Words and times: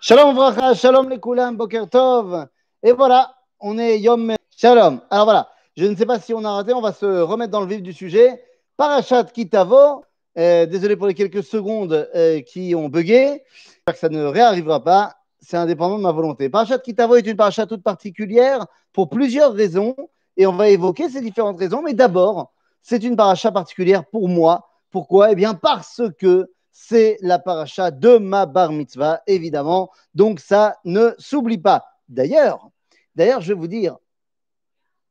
Shalom 0.00 0.32
Vracha, 0.36 0.74
Shalom 0.74 1.08
les 1.08 1.18
Koulam, 1.18 1.56
Boker 1.56 1.88
Tov. 1.90 2.46
Et 2.84 2.92
voilà, 2.92 3.34
on 3.58 3.78
est 3.78 3.98
Yom 3.98 4.32
Shalom. 4.56 5.00
Alors 5.10 5.24
voilà, 5.24 5.48
je 5.76 5.86
ne 5.86 5.96
sais 5.96 6.06
pas 6.06 6.20
si 6.20 6.32
on 6.32 6.44
a 6.44 6.52
raté, 6.52 6.72
on 6.72 6.80
va 6.80 6.92
se 6.92 7.04
remettre 7.04 7.50
dans 7.50 7.62
le 7.62 7.66
vif 7.66 7.82
du 7.82 7.92
sujet. 7.92 8.40
Parachat 8.76 9.24
Kitavo, 9.24 10.04
euh, 10.38 10.66
désolé 10.66 10.94
pour 10.94 11.08
les 11.08 11.14
quelques 11.14 11.42
secondes 11.42 12.08
euh, 12.14 12.40
qui 12.42 12.76
ont 12.76 12.88
bugué, 12.88 13.42
j'espère 13.52 13.94
que 13.94 13.98
ça 13.98 14.08
ne 14.08 14.24
réarrivera 14.24 14.84
pas, 14.84 15.16
c'est 15.40 15.56
indépendant 15.56 15.98
de 15.98 16.02
ma 16.02 16.12
volonté. 16.12 16.48
Parachat 16.48 16.78
Kitavo 16.78 17.16
est 17.16 17.26
une 17.26 17.36
parachat 17.36 17.66
toute 17.66 17.82
particulière 17.82 18.66
pour 18.92 19.08
plusieurs 19.08 19.52
raisons, 19.52 19.96
et 20.36 20.46
on 20.46 20.52
va 20.52 20.68
évoquer 20.68 21.08
ces 21.08 21.20
différentes 21.20 21.58
raisons, 21.58 21.82
mais 21.82 21.94
d'abord, 21.94 22.52
c'est 22.82 23.02
une 23.02 23.16
parachat 23.16 23.50
particulière 23.50 24.04
pour 24.06 24.28
moi. 24.28 24.68
Pourquoi? 24.92 25.32
Eh 25.32 25.34
bien 25.34 25.54
parce 25.54 26.02
que 26.20 26.52
c'est 26.80 27.18
la 27.22 27.40
paracha 27.40 27.90
de 27.90 28.18
ma 28.18 28.46
bar 28.46 28.70
mitzvah, 28.70 29.20
évidemment. 29.26 29.90
Donc 30.14 30.38
ça 30.38 30.76
ne 30.84 31.10
s'oublie 31.18 31.58
pas. 31.58 31.84
D'ailleurs, 32.08 32.70
d'ailleurs, 33.16 33.40
je 33.40 33.48
vais 33.48 33.58
vous 33.58 33.66
dire, 33.66 33.96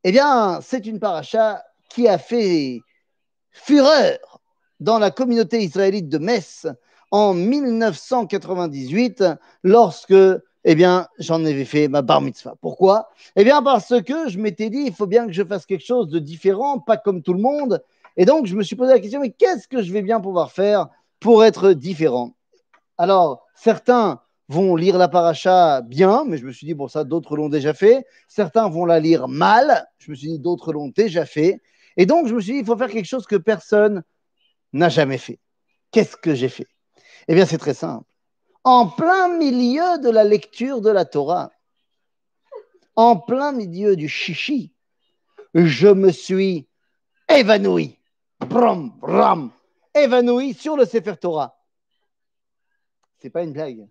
eh 0.02 0.10
bien, 0.10 0.60
c'est 0.62 0.86
une 0.86 0.98
paracha 0.98 1.62
qui 1.90 2.08
a 2.08 2.16
fait 2.16 2.80
fureur 3.50 4.40
dans 4.80 4.98
la 4.98 5.10
communauté 5.10 5.62
israélite 5.62 6.08
de 6.08 6.16
Metz 6.16 6.66
en 7.10 7.34
1998, 7.34 9.24
lorsque 9.62 10.14
eh 10.64 10.74
bien, 10.74 11.06
j'en 11.18 11.44
avais 11.44 11.66
fait 11.66 11.86
ma 11.88 12.00
bar 12.00 12.22
mitzvah. 12.22 12.54
Pourquoi? 12.62 13.10
Eh 13.36 13.44
bien, 13.44 13.62
parce 13.62 14.00
que 14.02 14.28
je 14.28 14.38
m'étais 14.38 14.70
dit, 14.70 14.84
il 14.86 14.94
faut 14.94 15.06
bien 15.06 15.26
que 15.26 15.32
je 15.32 15.44
fasse 15.44 15.66
quelque 15.66 15.84
chose 15.84 16.08
de 16.08 16.18
différent, 16.18 16.78
pas 16.78 16.96
comme 16.96 17.22
tout 17.22 17.34
le 17.34 17.40
monde. 17.40 17.84
Et 18.16 18.24
donc, 18.24 18.46
je 18.46 18.56
me 18.56 18.62
suis 18.62 18.74
posé 18.74 18.94
la 18.94 19.00
question, 19.00 19.20
mais 19.20 19.30
qu'est-ce 19.30 19.68
que 19.68 19.82
je 19.82 19.92
vais 19.92 20.02
bien 20.02 20.18
pouvoir 20.18 20.50
faire 20.50 20.88
pour 21.20 21.44
être 21.44 21.72
différent. 21.72 22.36
Alors, 22.96 23.46
certains 23.54 24.20
vont 24.48 24.76
lire 24.76 24.96
la 24.98 25.08
paracha 25.08 25.82
bien, 25.82 26.24
mais 26.24 26.38
je 26.38 26.46
me 26.46 26.52
suis 26.52 26.66
dit, 26.66 26.74
bon, 26.74 26.88
ça, 26.88 27.04
d'autres 27.04 27.36
l'ont 27.36 27.48
déjà 27.48 27.74
fait. 27.74 28.06
Certains 28.28 28.68
vont 28.68 28.86
la 28.86 28.98
lire 28.98 29.28
mal, 29.28 29.86
je 29.98 30.10
me 30.10 30.16
suis 30.16 30.28
dit, 30.28 30.38
d'autres 30.38 30.72
l'ont 30.72 30.88
déjà 30.88 31.26
fait. 31.26 31.60
Et 31.96 32.06
donc, 32.06 32.26
je 32.28 32.34
me 32.34 32.40
suis 32.40 32.52
dit, 32.54 32.58
il 32.60 32.64
faut 32.64 32.76
faire 32.76 32.88
quelque 32.88 33.06
chose 33.06 33.26
que 33.26 33.36
personne 33.36 34.02
n'a 34.72 34.88
jamais 34.88 35.18
fait. 35.18 35.38
Qu'est-ce 35.90 36.16
que 36.16 36.34
j'ai 36.34 36.48
fait? 36.48 36.66
Eh 37.28 37.34
bien, 37.34 37.44
c'est 37.44 37.58
très 37.58 37.74
simple. 37.74 38.04
En 38.64 38.88
plein 38.88 39.36
milieu 39.36 39.98
de 39.98 40.10
la 40.10 40.24
lecture 40.24 40.80
de 40.80 40.90
la 40.90 41.04
Torah, 41.04 41.50
en 42.96 43.16
plein 43.16 43.52
milieu 43.52 43.96
du 43.96 44.08
chichi, 44.08 44.72
je 45.54 45.88
me 45.88 46.10
suis 46.10 46.68
évanoui. 47.28 47.98
Bram, 48.40 48.92
bram, 49.00 49.50
évanoui 49.94 50.54
sur 50.54 50.76
le 50.76 50.84
Sefer 50.84 51.16
Torah. 51.16 51.58
C'est 53.18 53.30
pas 53.30 53.42
une 53.42 53.52
blague. 53.52 53.86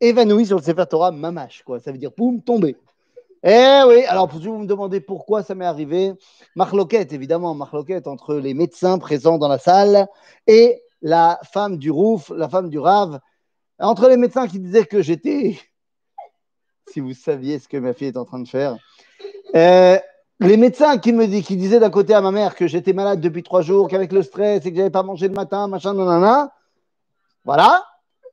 Évanoui 0.00 0.46
sur 0.46 0.58
le 0.58 0.62
Sefer 0.62 0.86
Torah, 0.88 1.10
mamache, 1.10 1.62
quoi. 1.62 1.80
Ça 1.80 1.92
veut 1.92 1.98
dire 1.98 2.12
poum, 2.12 2.42
tomber. 2.42 2.76
Eh 3.42 3.80
oui, 3.86 4.04
alors 4.04 4.30
si 4.30 4.46
vous 4.46 4.58
me 4.58 4.66
demandez 4.66 5.00
pourquoi 5.00 5.42
ça 5.42 5.54
m'est 5.54 5.64
arrivé, 5.64 6.12
marloquette, 6.56 7.14
évidemment, 7.14 7.54
marloquette 7.54 8.06
entre 8.06 8.34
les 8.34 8.52
médecins 8.52 8.98
présents 8.98 9.38
dans 9.38 9.48
la 9.48 9.58
salle 9.58 10.08
et 10.46 10.82
la 11.00 11.40
femme 11.50 11.78
du 11.78 11.90
rouf, 11.90 12.30
la 12.36 12.50
femme 12.50 12.68
du 12.68 12.78
rave, 12.78 13.18
entre 13.78 14.08
les 14.10 14.18
médecins 14.18 14.46
qui 14.46 14.60
disaient 14.60 14.84
que 14.84 15.00
j'étais, 15.00 15.58
si 16.92 17.00
vous 17.00 17.14
saviez 17.14 17.58
ce 17.58 17.66
que 17.66 17.78
ma 17.78 17.94
fille 17.94 18.08
est 18.08 18.18
en 18.18 18.26
train 18.26 18.40
de 18.40 18.48
faire, 18.48 18.76
euh, 19.54 19.98
les 20.40 20.56
médecins 20.56 20.96
qui 20.98 21.12
me 21.12 21.26
disaient 21.26 21.80
d'un 21.80 21.90
côté 21.90 22.14
à 22.14 22.22
ma 22.22 22.30
mère 22.30 22.54
que 22.54 22.66
j'étais 22.66 22.94
malade 22.94 23.20
depuis 23.20 23.42
trois 23.42 23.60
jours, 23.60 23.88
qu'avec 23.88 24.10
le 24.10 24.22
stress 24.22 24.64
et 24.64 24.70
que 24.70 24.76
j'avais 24.76 24.90
pas 24.90 25.02
mangé 25.02 25.28
le 25.28 25.34
matin, 25.34 25.68
machin, 25.68 25.92
nanana. 25.92 26.54
Voilà. 27.44 27.84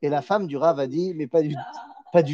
Et 0.02 0.10
la 0.10 0.22
femme 0.22 0.48
du 0.48 0.56
Rav 0.56 0.80
a 0.80 0.88
dit, 0.88 1.14
mais 1.16 1.28
pas 1.28 1.42
du, 1.42 1.50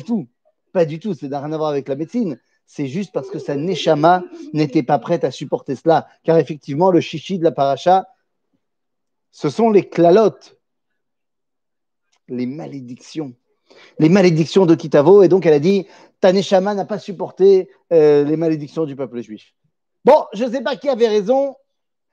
tout, 0.03 0.27
pas 0.73 0.85
du 0.85 0.99
tout, 0.99 1.15
ça 1.15 1.27
n'a 1.27 1.39
rien 1.39 1.51
à 1.51 1.57
voir 1.57 1.69
avec 1.69 1.87
la 1.87 1.95
médecine. 1.95 2.39
C'est 2.67 2.87
juste 2.87 3.11
parce 3.11 3.29
que 3.29 3.39
sa 3.39 3.55
neshama 3.55 4.23
n'était 4.53 4.83
pas 4.83 4.99
prête 4.99 5.23
à 5.23 5.31
supporter 5.31 5.75
cela. 5.75 6.07
Car 6.23 6.37
effectivement, 6.37 6.91
le 6.91 7.01
chichi 7.01 7.39
de 7.39 7.43
la 7.43 7.51
paracha, 7.51 8.07
ce 9.31 9.49
sont 9.49 9.71
les 9.71 9.89
clalotes, 9.89 10.55
les 12.27 12.45
malédictions. 12.45 13.33
Les 13.97 14.09
malédictions 14.09 14.67
de 14.67 14.75
Kitavo. 14.75 15.23
Et 15.23 15.29
donc, 15.29 15.47
elle 15.47 15.53
a 15.53 15.59
dit, 15.59 15.87
ta 16.19 16.31
neshama 16.31 16.75
n'a 16.75 16.85
pas 16.85 16.99
supporté 16.99 17.69
euh, 17.91 18.23
les 18.23 18.37
malédictions 18.37 18.85
du 18.85 18.95
peuple 18.95 19.21
juif. 19.21 19.53
Bon, 20.05 20.25
je 20.33 20.43
ne 20.43 20.51
sais 20.51 20.61
pas 20.61 20.75
qui 20.75 20.89
avait 20.89 21.07
raison, 21.07 21.55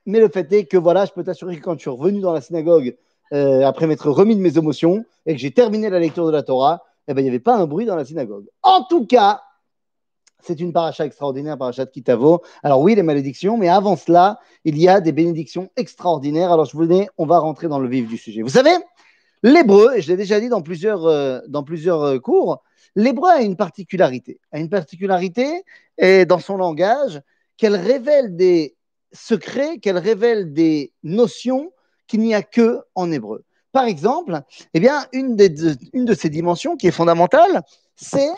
mais 0.05 0.19
le 0.19 0.29
fait 0.29 0.51
est 0.53 0.65
que 0.65 0.77
voilà, 0.77 1.05
je 1.05 1.11
peux 1.11 1.23
t'assurer 1.23 1.57
que 1.57 1.61
quand 1.61 1.73
je 1.73 1.79
suis 1.79 1.89
revenu 1.89 2.21
dans 2.21 2.31
la 2.31 2.39
synagogue 2.39 2.95
euh, 3.33 3.65
après 3.65 3.85
m'être 3.85 4.09
remis 4.09 4.35
de 4.35 4.41
mes 4.41 4.57
émotions 4.57 5.03
et 5.25 5.33
que 5.33 5.39
j'ai 5.39 5.51
terminé 5.51 5.89
la 5.89 5.99
lecture 5.99 6.25
de 6.25 6.31
la 6.31 6.41
Torah, 6.41 6.83
eh 7.07 7.13
ben, 7.13 7.19
il 7.21 7.23
n'y 7.23 7.29
avait 7.29 7.39
pas 7.39 7.57
un 7.57 7.67
bruit 7.67 7.85
dans 7.85 7.97
la 7.97 8.05
synagogue. 8.05 8.45
En 8.63 8.83
tout 8.83 9.05
cas, 9.05 9.41
c'est 10.41 10.61
une 10.61 10.71
paracha 10.71 11.05
extraordinaire, 11.05 11.57
paracha 11.57 11.83
de 11.83 11.91
Kitavo. 11.91 12.41
Alors 12.63 12.79
oui, 12.79 12.95
les 12.95 13.03
malédictions, 13.03 13.57
mais 13.57 13.67
avant 13.67 13.97
cela, 13.97 14.39
il 14.63 14.77
y 14.77 14.87
a 14.87 15.01
des 15.01 15.11
bénédictions 15.11 15.69
extraordinaires. 15.75 16.51
Alors 16.53 16.65
je 16.65 16.77
vous 16.77 16.85
dis, 16.85 17.07
on 17.17 17.25
va 17.25 17.39
rentrer 17.39 17.67
dans 17.67 17.79
le 17.79 17.89
vif 17.89 18.07
du 18.07 18.17
sujet. 18.17 18.41
Vous 18.41 18.49
savez, 18.49 18.75
l'hébreu, 19.43 19.95
et 19.97 20.01
je 20.01 20.07
l'ai 20.07 20.17
déjà 20.17 20.39
dit 20.39 20.47
dans 20.47 20.61
plusieurs, 20.61 21.05
euh, 21.05 21.41
dans 21.49 21.63
plusieurs 21.63 22.01
euh, 22.03 22.19
cours, 22.19 22.63
l'hébreu 22.95 23.29
a 23.31 23.41
une 23.41 23.57
particularité. 23.57 24.39
A 24.53 24.59
une 24.59 24.69
particularité 24.69 25.63
dans 26.27 26.39
son 26.39 26.57
langage, 26.57 27.21
qu'elle 27.61 27.75
révèle 27.75 28.35
des 28.35 28.75
secrets, 29.11 29.77
qu'elle 29.77 29.99
révèle 29.99 30.51
des 30.51 30.93
notions 31.03 31.71
qu'il 32.07 32.21
n'y 32.21 32.33
a 32.33 32.41
que 32.41 32.79
en 32.95 33.11
hébreu. 33.11 33.43
Par 33.71 33.85
exemple, 33.85 34.41
eh 34.73 34.79
bien, 34.79 35.05
une, 35.13 35.35
des, 35.35 35.53
une 35.93 36.05
de 36.05 36.15
ces 36.15 36.29
dimensions 36.29 36.75
qui 36.75 36.87
est 36.87 36.91
fondamentale, 36.91 37.61
c'est 37.95 38.31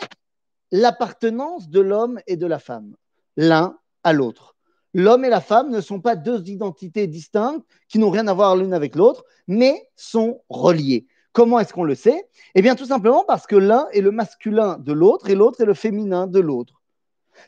l'appartenance 0.72 1.70
de 1.70 1.80
l'homme 1.80 2.20
et 2.26 2.36
de 2.36 2.46
la 2.46 2.58
femme, 2.58 2.96
l'un 3.38 3.78
à 4.02 4.12
l'autre. 4.12 4.56
L'homme 4.92 5.24
et 5.24 5.30
la 5.30 5.40
femme 5.40 5.70
ne 5.70 5.80
sont 5.80 6.02
pas 6.02 6.16
deux 6.16 6.46
identités 6.50 7.06
distinctes 7.06 7.64
qui 7.88 7.98
n'ont 7.98 8.10
rien 8.10 8.28
à 8.28 8.34
voir 8.34 8.54
l'une 8.56 8.74
avec 8.74 8.94
l'autre, 8.94 9.24
mais 9.48 9.88
sont 9.96 10.42
reliées. 10.50 11.06
Comment 11.32 11.60
est-ce 11.60 11.72
qu'on 11.72 11.84
le 11.84 11.94
sait? 11.94 12.28
Eh 12.54 12.60
bien, 12.60 12.74
tout 12.74 12.84
simplement 12.84 13.24
parce 13.26 13.46
que 13.46 13.56
l'un 13.56 13.88
est 13.94 14.02
le 14.02 14.10
masculin 14.10 14.76
de 14.76 14.92
l'autre 14.92 15.30
et 15.30 15.34
l'autre 15.34 15.62
est 15.62 15.66
le 15.66 15.72
féminin 15.72 16.26
de 16.26 16.40
l'autre. 16.40 16.82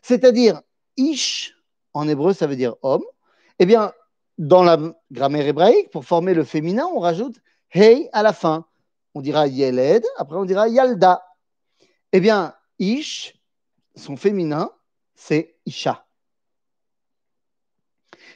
C'est-à-dire, 0.00 0.62
Ish 0.96 1.55
en 1.96 2.06
hébreu, 2.08 2.34
ça 2.34 2.46
veut 2.46 2.56
dire 2.56 2.76
homme. 2.82 3.04
Eh 3.58 3.64
bien, 3.64 3.92
dans 4.36 4.62
la 4.62 4.78
grammaire 5.10 5.46
hébraïque, 5.46 5.90
pour 5.90 6.04
former 6.04 6.34
le 6.34 6.44
féminin, 6.44 6.86
on 6.94 7.00
rajoute 7.00 7.36
hey 7.72 8.10
à 8.12 8.22
la 8.22 8.34
fin. 8.34 8.66
On 9.14 9.22
dira 9.22 9.46
yeled, 9.46 10.04
après 10.18 10.36
on 10.36 10.44
dira 10.44 10.68
yalda. 10.68 11.24
Eh 12.12 12.20
bien, 12.20 12.54
ish, 12.78 13.34
son 13.94 14.16
féminin, 14.16 14.70
c'est 15.14 15.56
isha. 15.64 16.04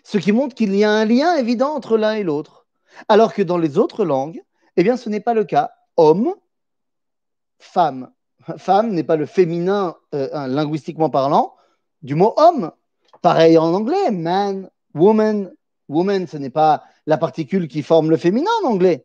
Ce 0.04 0.16
qui 0.16 0.32
montre 0.32 0.54
qu'il 0.54 0.74
y 0.74 0.82
a 0.82 0.90
un 0.90 1.04
lien 1.04 1.36
évident 1.36 1.74
entre 1.74 1.98
l'un 1.98 2.14
et 2.14 2.22
l'autre. 2.22 2.66
Alors 3.08 3.34
que 3.34 3.42
dans 3.42 3.58
les 3.58 3.76
autres 3.76 4.06
langues, 4.06 4.42
eh 4.76 4.82
bien, 4.82 4.96
ce 4.96 5.10
n'est 5.10 5.20
pas 5.20 5.34
le 5.34 5.44
cas. 5.44 5.70
Homme, 5.98 6.34
femme. 7.58 8.10
Femme 8.56 8.92
n'est 8.92 9.04
pas 9.04 9.16
le 9.16 9.26
féminin 9.26 9.96
euh, 10.14 10.46
linguistiquement 10.46 11.10
parlant 11.10 11.54
du 12.00 12.14
mot 12.14 12.32
homme. 12.38 12.72
Pareil 13.22 13.58
en 13.58 13.74
anglais, 13.74 14.10
man, 14.10 14.70
woman. 14.94 15.52
Woman, 15.88 16.26
ce 16.26 16.36
n'est 16.36 16.50
pas 16.50 16.84
la 17.06 17.18
particule 17.18 17.66
qui 17.66 17.82
forme 17.82 18.10
le 18.10 18.16
féminin 18.16 18.50
en 18.62 18.68
anglais. 18.68 19.04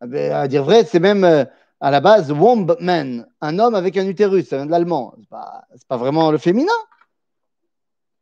Ah 0.00 0.06
ben, 0.06 0.32
à 0.32 0.48
dire 0.48 0.64
vrai, 0.64 0.84
c'est 0.84 1.00
même 1.00 1.24
euh, 1.24 1.44
à 1.80 1.90
la 1.90 2.00
base 2.00 2.32
womb 2.32 2.76
man, 2.80 3.26
un 3.40 3.58
homme 3.58 3.74
avec 3.74 3.96
un 3.96 4.06
utérus, 4.06 4.48
ça 4.48 4.56
vient 4.56 4.66
de 4.66 4.70
l'allemand. 4.70 5.12
Ce 5.14 5.20
n'est 5.20 5.26
pas, 5.26 5.96
vraiment 5.96 6.30
le 6.30 6.38
féminin. 6.38 6.72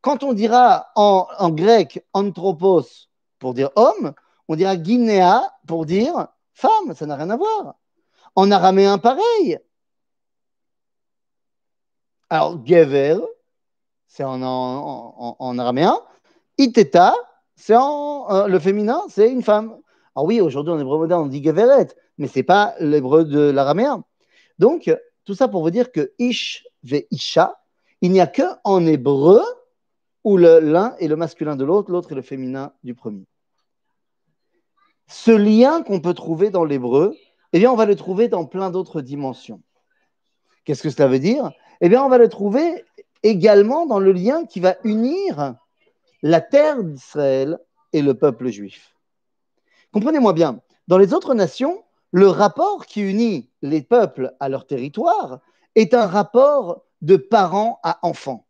Quand 0.03 0.22
on 0.22 0.34
dira 0.34 0.88
en, 0.94 1.26
en, 1.38 1.50
grec 1.50 2.05
anthropos 2.12 3.09
pour 3.38 3.55
dire 3.55 3.71
homme, 3.76 4.12
on 4.49 4.56
dira 4.56 4.76
guinéa 4.76 5.43
pour 5.66 5.87
dire 5.87 6.28
femme, 6.53 6.94
ça 6.94 7.06
n'a 7.06 7.16
rien 7.16 7.31
à 7.31 7.37
voir. 7.37 7.76
En 8.37 8.50
araméen, 8.50 8.99
pareil. 8.99 9.58
Alors, 12.29 12.64
gever, 12.67 13.19
c'est 14.14 14.22
en, 14.22 14.40
en, 14.43 15.37
en, 15.40 15.58
araméen. 15.58 15.99
Iteta, 16.56 17.16
c'est 17.56 17.75
euh, 17.75 18.46
le 18.46 18.58
féminin, 18.61 19.02
c'est 19.08 19.28
une 19.28 19.43
femme. 19.43 19.76
Alors 20.14 20.26
oui, 20.26 20.40
aujourd'hui 20.40 20.72
en 20.72 20.78
hébreu 20.78 20.99
moderne 20.99 21.25
on 21.25 21.26
dit 21.26 21.43
geveret, 21.43 21.88
mais 22.19 22.28
c'est 22.28 22.44
pas 22.44 22.76
l'hébreu 22.78 23.25
de 23.25 23.50
l'araméen. 23.50 24.05
Donc 24.61 24.88
tout 25.25 25.34
ça 25.34 25.49
pour 25.49 25.62
vous 25.62 25.70
dire 25.70 25.90
que 25.90 26.12
ish 26.20 26.64
ve 26.84 27.02
isha, 27.11 27.61
il 28.02 28.12
n'y 28.12 28.20
a 28.20 28.28
que 28.28 28.44
en 28.62 28.87
hébreu 28.87 29.40
où 30.22 30.37
l'un 30.37 30.94
est 31.00 31.08
le 31.08 31.17
masculin 31.17 31.56
de 31.56 31.64
l'autre, 31.64 31.90
l'autre 31.90 32.12
est 32.12 32.14
le 32.14 32.22
féminin 32.22 32.72
du 32.84 32.94
premier. 32.94 33.26
Ce 35.08 35.32
lien 35.32 35.82
qu'on 35.82 36.00
peut 36.00 36.14
trouver 36.14 36.50
dans 36.50 36.64
l'hébreu, 36.64 37.17
eh 37.52 37.58
bien 37.58 37.72
on 37.72 37.76
va 37.76 37.84
le 37.84 37.96
trouver 37.96 38.28
dans 38.28 38.46
plein 38.46 38.70
d'autres 38.70 39.00
dimensions. 39.00 39.60
Qu'est-ce 40.64 40.84
que 40.84 40.90
cela 40.90 41.08
veut 41.08 41.19
dire? 41.19 41.50
Eh 41.81 41.88
bien 41.88 42.05
on 42.05 42.08
va 42.08 42.19
le 42.19 42.28
trouver 42.28 42.84
également 43.25 43.87
dans 43.87 43.99
le 43.99 44.12
lien 44.12 44.47
qui 44.47 44.61
va 44.61 44.76
unir 44.85 45.56
la 46.23 46.41
terre 46.41 46.85
d'Israël 46.85 47.59
et 47.93 48.03
le 48.03 48.15
peuple 48.15 48.49
juif. 48.49 48.94
Comprenez-moi 49.93 50.32
bien, 50.32 50.61
dans 50.87 50.99
les 50.99 51.12
autres 51.15 51.35
nations, 51.35 51.82
le 52.12 52.29
rapport 52.29 52.87
qui 52.87 53.00
unit 53.00 53.50
les 53.62 53.82
peuples 53.82 54.32
à 54.38 54.49
leur 54.49 54.67
territoire 54.67 55.41
est 55.75 55.94
un 55.94 56.06
rapport 56.06 56.85
de 57.03 57.17
parents 57.17 57.81
à 57.82 57.99
enfants. 58.03 58.47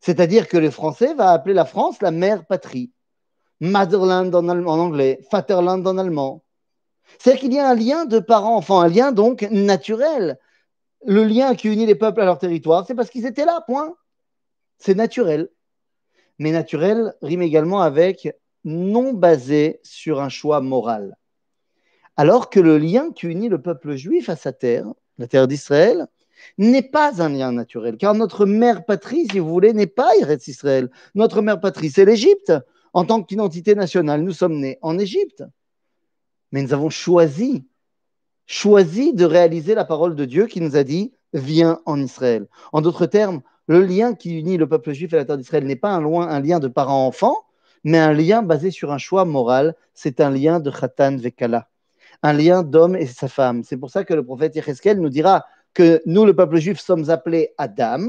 C'est-à-dire 0.00 0.48
que 0.48 0.56
les 0.56 0.70
Français 0.70 1.14
vont 1.14 1.26
appeler 1.26 1.54
la 1.54 1.64
France 1.64 2.02
la 2.02 2.10
mère 2.10 2.44
patrie. 2.46 2.90
Motherland 3.60 4.34
en, 4.34 4.48
en 4.48 4.66
anglais, 4.66 5.20
Vaterland 5.30 5.86
en 5.86 5.98
allemand. 5.98 6.42
C'est-à-dire 7.18 7.40
qu'il 7.40 7.52
y 7.52 7.60
a 7.60 7.68
un 7.68 7.74
lien 7.74 8.06
de 8.06 8.18
parents-enfants, 8.18 8.80
un 8.80 8.88
lien 8.88 9.12
donc 9.12 9.42
naturel. 9.50 10.38
Le 11.04 11.24
lien 11.24 11.54
qui 11.54 11.68
unit 11.68 11.86
les 11.86 11.94
peuples 11.94 12.20
à 12.20 12.24
leur 12.24 12.38
territoire, 12.38 12.86
c'est 12.86 12.94
parce 12.94 13.10
qu'ils 13.10 13.26
étaient 13.26 13.44
là, 13.44 13.62
point. 13.66 13.94
C'est 14.78 14.94
naturel. 14.94 15.48
Mais 16.38 16.50
naturel 16.50 17.14
rime 17.22 17.42
également 17.42 17.80
avec 17.80 18.28
non 18.64 19.12
basé 19.12 19.80
sur 19.82 20.20
un 20.20 20.28
choix 20.28 20.60
moral. 20.60 21.16
Alors 22.16 22.50
que 22.50 22.60
le 22.60 22.78
lien 22.78 23.10
qui 23.10 23.26
unit 23.26 23.48
le 23.48 23.60
peuple 23.60 23.96
juif 23.96 24.28
à 24.28 24.36
sa 24.36 24.52
terre, 24.52 24.86
la 25.18 25.26
terre 25.26 25.48
d'Israël, 25.48 26.06
n'est 26.58 26.82
pas 26.82 27.22
un 27.22 27.28
lien 27.28 27.52
naturel, 27.52 27.96
car 27.96 28.14
notre 28.14 28.46
mère 28.46 28.84
patrie, 28.84 29.26
si 29.30 29.38
vous 29.38 29.48
voulez, 29.48 29.72
n'est 29.72 29.86
pas 29.86 30.16
Eretz 30.20 30.48
Israël. 30.48 30.90
Notre 31.14 31.40
mère 31.42 31.60
patrie, 31.60 31.90
c'est 31.90 32.04
l'Égypte. 32.04 32.52
En 32.92 33.04
tant 33.04 33.22
qu'identité 33.22 33.74
nationale, 33.74 34.22
nous 34.22 34.32
sommes 34.32 34.58
nés 34.58 34.78
en 34.82 34.98
Égypte. 34.98 35.44
Mais 36.50 36.62
nous 36.62 36.74
avons 36.74 36.90
choisi, 36.90 37.64
choisi 38.52 39.14
de 39.14 39.24
réaliser 39.24 39.74
la 39.74 39.86
parole 39.86 40.14
de 40.14 40.26
Dieu 40.26 40.46
qui 40.46 40.60
nous 40.60 40.76
a 40.76 40.84
dit 40.84 41.12
Viens 41.32 41.80
en 41.86 41.98
Israël. 41.98 42.46
En 42.72 42.82
d'autres 42.82 43.06
termes, 43.06 43.40
le 43.66 43.80
lien 43.80 44.14
qui 44.14 44.38
unit 44.38 44.58
le 44.58 44.68
peuple 44.68 44.92
juif 44.92 45.14
et 45.14 45.16
la 45.16 45.24
terre 45.24 45.38
d'Israël 45.38 45.64
n'est 45.64 45.76
pas 45.76 45.94
un, 45.94 46.40
lien 46.40 46.60
de 46.60 46.68
parents-enfants, 46.68 47.38
mais 47.84 47.98
un 47.98 48.12
lien 48.12 48.42
basé 48.42 48.70
sur 48.70 48.92
un 48.92 48.98
choix 48.98 49.24
moral. 49.24 49.74
C'est 49.94 50.20
un 50.20 50.30
lien 50.30 50.60
de 50.60 50.70
Khatan 50.70 51.16
Vekala 51.16 51.68
un 52.22 52.32
lien 52.32 52.62
d'homme 52.62 52.94
et 52.94 53.06
sa 53.06 53.26
femme. 53.26 53.64
C'est 53.64 53.76
pour 53.76 53.90
ça 53.90 54.04
que 54.04 54.14
le 54.14 54.24
prophète 54.24 54.54
Yecheskel 54.54 55.00
nous 55.00 55.08
dira 55.08 55.44
que 55.74 56.00
nous, 56.06 56.24
le 56.24 56.36
peuple 56.36 56.58
juif, 56.58 56.78
sommes 56.78 57.10
appelés 57.10 57.52
Adam, 57.58 58.06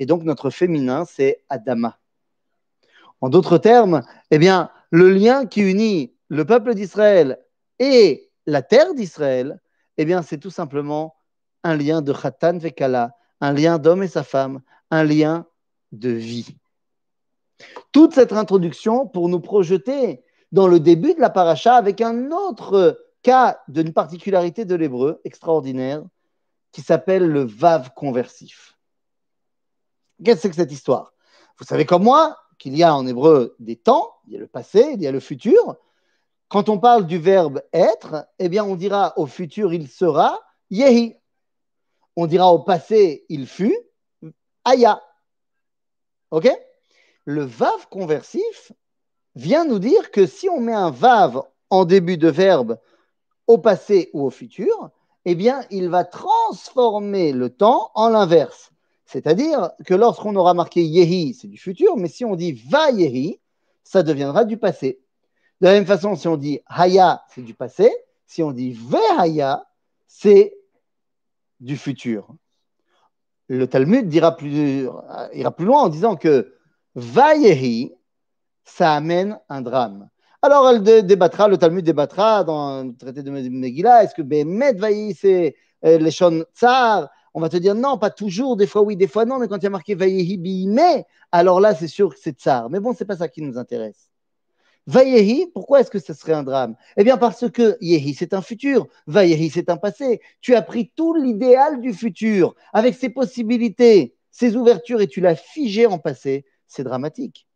et 0.00 0.06
donc 0.06 0.24
notre 0.24 0.50
féminin, 0.50 1.04
c'est 1.04 1.44
Adama. 1.48 1.98
En 3.20 3.28
d'autres 3.28 3.58
termes, 3.58 4.02
eh 4.32 4.38
bien, 4.38 4.70
le 4.90 5.10
lien 5.10 5.46
qui 5.46 5.60
unit 5.60 6.12
le 6.28 6.44
peuple 6.44 6.74
d'Israël 6.74 7.38
et 7.78 8.30
la 8.46 8.62
terre 8.62 8.94
d'Israël, 8.94 9.60
eh 9.98 10.04
bien, 10.04 10.22
c'est 10.22 10.38
tout 10.38 10.50
simplement 10.50 11.16
un 11.64 11.76
lien 11.76 12.02
de 12.02 12.12
Khatan 12.12 12.58
Vekala, 12.58 13.16
un 13.40 13.52
lien 13.52 13.78
d'homme 13.78 14.02
et 14.02 14.08
sa 14.08 14.22
femme, 14.22 14.60
un 14.90 15.04
lien 15.04 15.46
de 15.92 16.10
vie. 16.10 16.56
Toute 17.92 18.14
cette 18.14 18.32
introduction 18.32 19.06
pour 19.06 19.28
nous 19.28 19.40
projeter 19.40 20.24
dans 20.50 20.68
le 20.68 20.80
début 20.80 21.14
de 21.14 21.20
la 21.20 21.30
paracha 21.30 21.76
avec 21.76 22.00
un 22.00 22.30
autre 22.30 22.98
cas 23.22 23.60
d'une 23.68 23.92
particularité 23.92 24.64
de 24.64 24.74
l'hébreu 24.74 25.20
extraordinaire 25.24 26.02
qui 26.72 26.82
s'appelle 26.82 27.26
le 27.26 27.44
vav 27.44 27.92
conversif. 27.94 28.76
Qu'est-ce 30.24 30.36
que 30.36 30.42
c'est 30.42 30.50
que 30.50 30.56
cette 30.56 30.72
histoire? 30.72 31.12
Vous 31.58 31.64
savez 31.64 31.84
comme 31.84 32.02
moi 32.02 32.38
qu'il 32.58 32.76
y 32.76 32.82
a 32.82 32.94
en 32.94 33.06
hébreu 33.06 33.56
des 33.58 33.76
temps, 33.76 34.14
il 34.26 34.34
y 34.34 34.36
a 34.36 34.40
le 34.40 34.46
passé, 34.46 34.92
il 34.94 35.02
y 35.02 35.06
a 35.06 35.12
le 35.12 35.20
futur. 35.20 35.76
Quand 36.52 36.68
on 36.68 36.78
parle 36.78 37.06
du 37.06 37.16
verbe 37.16 37.62
être, 37.72 38.28
eh 38.38 38.50
bien 38.50 38.62
on 38.62 38.76
dira 38.76 39.14
au 39.16 39.24
futur 39.24 39.72
il 39.72 39.88
sera 39.88 40.38
yehi. 40.70 41.16
On 42.14 42.26
dira 42.26 42.52
au 42.52 42.58
passé 42.58 43.24
il 43.30 43.46
fut 43.46 43.74
aya. 44.62 45.02
OK? 46.30 46.50
Le 47.24 47.42
vav 47.42 47.88
conversif 47.88 48.70
vient 49.34 49.64
nous 49.64 49.78
dire 49.78 50.10
que 50.10 50.26
si 50.26 50.50
on 50.50 50.60
met 50.60 50.74
un 50.74 50.90
vav 50.90 51.40
en 51.70 51.86
début 51.86 52.18
de 52.18 52.28
verbe 52.28 52.78
au 53.46 53.56
passé 53.56 54.10
ou 54.12 54.26
au 54.26 54.30
futur, 54.30 54.90
eh 55.24 55.34
bien, 55.34 55.64
il 55.70 55.88
va 55.88 56.04
transformer 56.04 57.32
le 57.32 57.48
temps 57.48 57.90
en 57.94 58.10
l'inverse. 58.10 58.72
C'est-à-dire 59.06 59.70
que 59.86 59.94
lorsqu'on 59.94 60.36
aura 60.36 60.52
marqué 60.52 60.82
Yehi, 60.82 61.32
c'est 61.32 61.48
du 61.48 61.56
futur, 61.56 61.96
mais 61.96 62.08
si 62.08 62.26
on 62.26 62.36
dit 62.36 62.52
Va 62.52 62.90
Yehi, 62.90 63.40
ça 63.84 64.02
deviendra 64.02 64.44
du 64.44 64.58
passé. 64.58 65.01
De 65.62 65.68
la 65.68 65.74
même 65.74 65.86
façon, 65.86 66.16
si 66.16 66.26
on 66.26 66.36
dit 66.36 66.58
Haya, 66.66 67.22
c'est 67.28 67.42
du 67.42 67.54
passé. 67.54 67.88
Si 68.26 68.42
on 68.42 68.50
dit 68.50 68.72
Ve 68.72 68.96
Haya, 69.16 69.64
c'est 70.08 70.56
du 71.60 71.76
futur. 71.76 72.34
Le 73.46 73.68
Talmud 73.68 74.08
plus, 74.36 74.88
ira 75.32 75.52
plus 75.52 75.64
loin 75.64 75.82
en 75.82 75.88
disant 75.88 76.16
que 76.16 76.52
Va 76.96 77.36
Yehi, 77.36 77.94
ça 78.64 78.94
amène 78.94 79.38
un 79.48 79.62
drame. 79.62 80.08
Alors, 80.42 80.68
elle 80.68 81.06
débattra, 81.06 81.46
le 81.46 81.56
Talmud 81.56 81.84
débattra 81.84 82.42
dans 82.42 82.82
le 82.82 82.96
traité 82.96 83.22
de 83.22 83.30
Megillah, 83.30 84.02
est-ce 84.02 84.16
que 84.16 84.22
Behemet 84.22 84.72
Vaï, 84.72 85.14
c'est 85.14 85.54
euh, 85.84 85.96
les 85.96 86.10
Shon 86.10 86.44
Tsar? 86.52 87.08
On 87.34 87.40
va 87.40 87.48
te 87.48 87.56
dire 87.56 87.76
non, 87.76 87.98
pas 87.98 88.10
toujours, 88.10 88.56
des 88.56 88.66
fois 88.66 88.82
oui, 88.82 88.96
des 88.96 89.06
fois 89.06 89.26
non, 89.26 89.38
mais 89.38 89.46
quand 89.46 89.58
il 89.58 89.62
y 89.62 89.66
a 89.66 89.70
marqué 89.70 89.94
Vaïhi 89.94 90.38
Bihime, 90.38 91.04
alors 91.30 91.60
là, 91.60 91.72
c'est 91.72 91.86
sûr 91.86 92.12
que 92.12 92.18
c'est 92.20 92.36
Tsar. 92.40 92.68
Mais 92.68 92.80
bon, 92.80 92.94
c'est 92.94 93.04
pas 93.04 93.16
ça 93.16 93.28
qui 93.28 93.42
nous 93.42 93.56
intéresse. 93.58 94.11
Vayehi, 94.86 95.46
pourquoi 95.54 95.80
est-ce 95.80 95.90
que 95.90 96.00
ce 96.00 96.12
serait 96.12 96.32
un 96.32 96.42
drame? 96.42 96.76
Eh 96.96 97.04
bien 97.04 97.16
parce 97.16 97.48
que 97.50 97.76
Yehi, 97.80 98.14
c'est 98.14 98.34
un 98.34 98.42
futur, 98.42 98.88
Vayehi, 99.06 99.48
c'est 99.50 99.70
un 99.70 99.76
passé. 99.76 100.20
Tu 100.40 100.54
as 100.54 100.62
pris 100.62 100.90
tout 100.96 101.14
l'idéal 101.14 101.80
du 101.80 101.94
futur, 101.94 102.54
avec 102.72 102.94
ses 102.94 103.08
possibilités, 103.08 104.16
ses 104.30 104.56
ouvertures, 104.56 105.00
et 105.00 105.06
tu 105.06 105.20
l'as 105.20 105.36
figé 105.36 105.86
en 105.86 105.98
passé. 105.98 106.44
C'est 106.66 106.84
dramatique. 106.84 107.46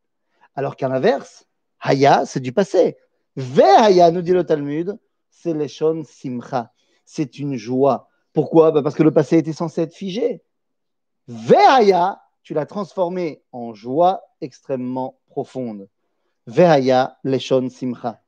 Alors 0.54 0.76
qu'à 0.76 0.88
l'inverse, 0.88 1.46
Haya, 1.80 2.26
c'est 2.26 2.40
du 2.40 2.52
passé. 2.52 2.96
Ve 3.36 4.10
nous 4.12 4.22
dit 4.22 4.32
le 4.32 4.44
Talmud, 4.44 4.98
c'est 5.30 5.52
l'eshon 5.52 6.04
simcha. 6.04 6.72
C'est 7.04 7.38
une 7.38 7.56
joie. 7.56 8.08
Pourquoi? 8.32 8.70
Bah, 8.70 8.82
Parce 8.82 8.94
que 8.94 9.02
le 9.02 9.12
passé 9.12 9.38
était 9.38 9.52
censé 9.52 9.82
être 9.82 9.94
figé. 9.94 10.42
Ve 11.28 11.54
tu 12.42 12.54
l'as 12.54 12.66
transformé 12.66 13.42
en 13.50 13.74
joie 13.74 14.22
extrêmement 14.40 15.18
profonde. 15.26 15.88
Ve 16.46 17.10
l'eshon 17.24 17.68
simcha. 17.70 18.20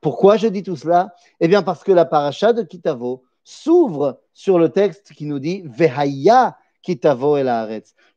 Pourquoi 0.00 0.36
je 0.36 0.46
dis 0.46 0.62
tout 0.62 0.76
cela? 0.76 1.14
Eh 1.40 1.48
bien, 1.48 1.62
parce 1.62 1.82
que 1.82 1.90
la 1.90 2.04
paracha 2.04 2.52
de 2.52 2.62
Kitavo 2.62 3.24
s'ouvre 3.42 4.20
sur 4.32 4.58
le 4.58 4.68
texte 4.68 5.12
qui 5.12 5.26
nous 5.26 5.38
dit 5.38 5.62
Vehaya 5.64 6.56
Kitavo 6.82 7.36
et 7.36 7.42
la 7.42 7.68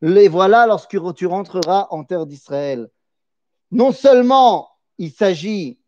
Les 0.02 0.28
voilà 0.28 0.68
lorsque 0.68 0.98
tu 1.16 1.26
rentreras 1.26 1.88
en 1.90 2.04
terre 2.04 2.26
d'Israël. 2.26 2.90
Non 3.72 3.92
seulement 3.92 4.70
il 4.98 5.12
s'agit 5.12 5.80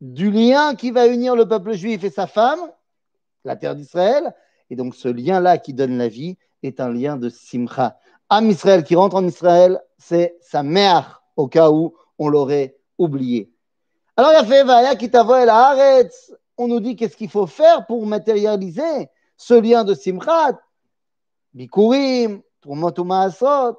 du 0.00 0.30
lien 0.30 0.74
qui 0.74 0.90
va 0.90 1.06
unir 1.06 1.36
le 1.36 1.46
peuple 1.46 1.74
juif 1.74 2.04
et 2.04 2.10
sa 2.10 2.26
femme, 2.26 2.60
la 3.44 3.56
terre 3.56 3.76
d'Israël. 3.76 4.34
Et 4.70 4.76
donc 4.76 4.94
ce 4.94 5.08
lien-là 5.08 5.58
qui 5.58 5.74
donne 5.74 5.98
la 5.98 6.08
vie 6.08 6.36
est 6.62 6.80
un 6.80 6.92
lien 6.92 7.16
de 7.16 7.28
simcha. 7.28 7.98
Am 8.28 8.50
Israël 8.50 8.84
qui 8.84 8.96
rentre 8.96 9.16
en 9.16 9.26
Israël, 9.26 9.80
c'est 9.98 10.36
sa 10.40 10.62
mère, 10.62 11.22
au 11.36 11.48
cas 11.48 11.70
où 11.70 11.94
on 12.18 12.28
l'aurait 12.28 12.77
oublié. 12.98 13.52
Alors 14.16 14.32
il 14.32 14.34
y 14.34 14.38
a 14.38 14.44
fait 14.44 14.64
Vaya 14.64 14.94
la 15.46 15.68
Haaretz. 15.68 16.34
On 16.56 16.66
nous 16.66 16.80
dit 16.80 16.96
qu'est-ce 16.96 17.16
qu'il 17.16 17.30
faut 17.30 17.46
faire 17.46 17.86
pour 17.86 18.04
matérialiser 18.04 19.08
ce 19.36 19.54
lien 19.54 19.84
de 19.84 19.94
simcha. 19.94 20.58
Bikurim, 21.54 22.42
Trumot 22.60 23.12
Asot. 23.12 23.78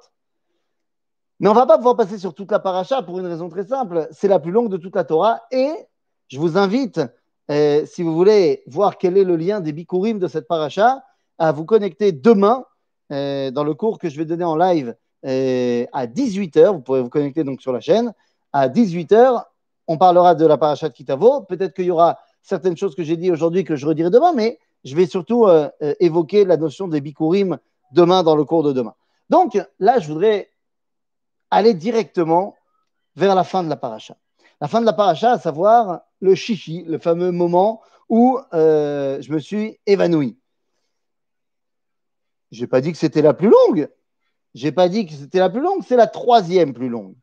Mais 1.39 1.47
on 1.47 1.53
ne 1.53 1.57
va 1.57 1.65
pas 1.65 1.77
pouvoir 1.77 1.95
passer 1.95 2.17
sur 2.17 2.33
toute 2.33 2.51
la 2.51 2.59
paracha 2.59 3.01
pour 3.01 3.19
une 3.19 3.27
raison 3.27 3.49
très 3.49 3.65
simple. 3.65 4.07
C'est 4.11 4.27
la 4.27 4.39
plus 4.39 4.51
longue 4.51 4.69
de 4.69 4.77
toute 4.77 4.95
la 4.95 5.03
Torah. 5.03 5.41
Et 5.51 5.71
je 6.27 6.39
vous 6.39 6.57
invite, 6.57 7.01
euh, 7.49 7.85
si 7.85 8.03
vous 8.03 8.13
voulez 8.13 8.63
voir 8.67 8.97
quel 8.97 9.17
est 9.17 9.23
le 9.23 9.35
lien 9.35 9.61
des 9.61 9.71
bikurim 9.71 10.19
de 10.19 10.27
cette 10.27 10.47
paracha, 10.47 11.03
à 11.37 11.51
vous 11.53 11.63
connecter 11.65 12.11
demain 12.11 12.65
euh, 13.11 13.51
dans 13.51 13.63
le 13.63 13.73
cours 13.73 13.99
que 13.99 14.09
je 14.09 14.17
vais 14.17 14.25
donner 14.25 14.43
en 14.43 14.57
live 14.57 14.95
euh, 15.25 15.85
à 15.93 16.07
18h. 16.07 16.73
Vous 16.73 16.81
pourrez 16.81 17.01
vous 17.01 17.09
connecter 17.09 17.45
donc 17.45 17.61
sur 17.61 17.71
la 17.71 17.79
chaîne. 17.79 18.13
À 18.53 18.67
18h, 18.67 19.43
on 19.87 19.97
parlera 19.97 20.35
de 20.35 20.45
la 20.45 20.57
paracha 20.57 20.89
de 20.89 20.93
Kitavo. 20.93 21.41
Peut-être 21.41 21.73
qu'il 21.73 21.85
y 21.85 21.91
aura 21.91 22.19
certaines 22.41 22.77
choses 22.77 22.95
que 22.95 23.03
j'ai 23.03 23.17
dit 23.17 23.31
aujourd'hui 23.31 23.63
que 23.63 23.75
je 23.75 23.85
redirai 23.85 24.09
demain, 24.09 24.33
mais 24.33 24.59
je 24.83 24.95
vais 24.95 25.05
surtout 25.05 25.47
évoquer 25.99 26.45
la 26.45 26.57
notion 26.57 26.87
des 26.87 27.01
bikurim 27.01 27.59
demain 27.91 28.23
dans 28.23 28.35
le 28.35 28.45
cours 28.45 28.63
de 28.63 28.71
demain. 28.71 28.95
Donc 29.29 29.59
là, 29.79 29.99
je 29.99 30.07
voudrais 30.07 30.49
aller 31.51 31.73
directement 31.73 32.55
vers 33.15 33.35
la 33.35 33.43
fin 33.43 33.63
de 33.63 33.69
la 33.69 33.75
paracha. 33.75 34.15
La 34.61 34.67
fin 34.67 34.81
de 34.81 34.85
la 34.85 34.93
paracha, 34.93 35.33
à 35.33 35.39
savoir 35.39 36.01
le 36.19 36.35
chichi, 36.35 36.83
le 36.83 36.97
fameux 36.97 37.31
moment 37.31 37.81
où 38.09 38.39
euh, 38.53 39.21
je 39.21 39.31
me 39.31 39.39
suis 39.39 39.79
évanoui. 39.85 40.37
Je 42.51 42.61
n'ai 42.61 42.67
pas 42.67 42.81
dit 42.81 42.91
que 42.91 42.97
c'était 42.97 43.21
la 43.21 43.33
plus 43.33 43.49
longue. 43.49 43.89
Je 44.55 44.65
n'ai 44.65 44.71
pas 44.71 44.89
dit 44.89 45.05
que 45.05 45.13
c'était 45.13 45.39
la 45.39 45.49
plus 45.49 45.61
longue, 45.61 45.83
c'est 45.87 45.95
la 45.95 46.07
troisième 46.07 46.73
plus 46.73 46.89
longue. 46.89 47.15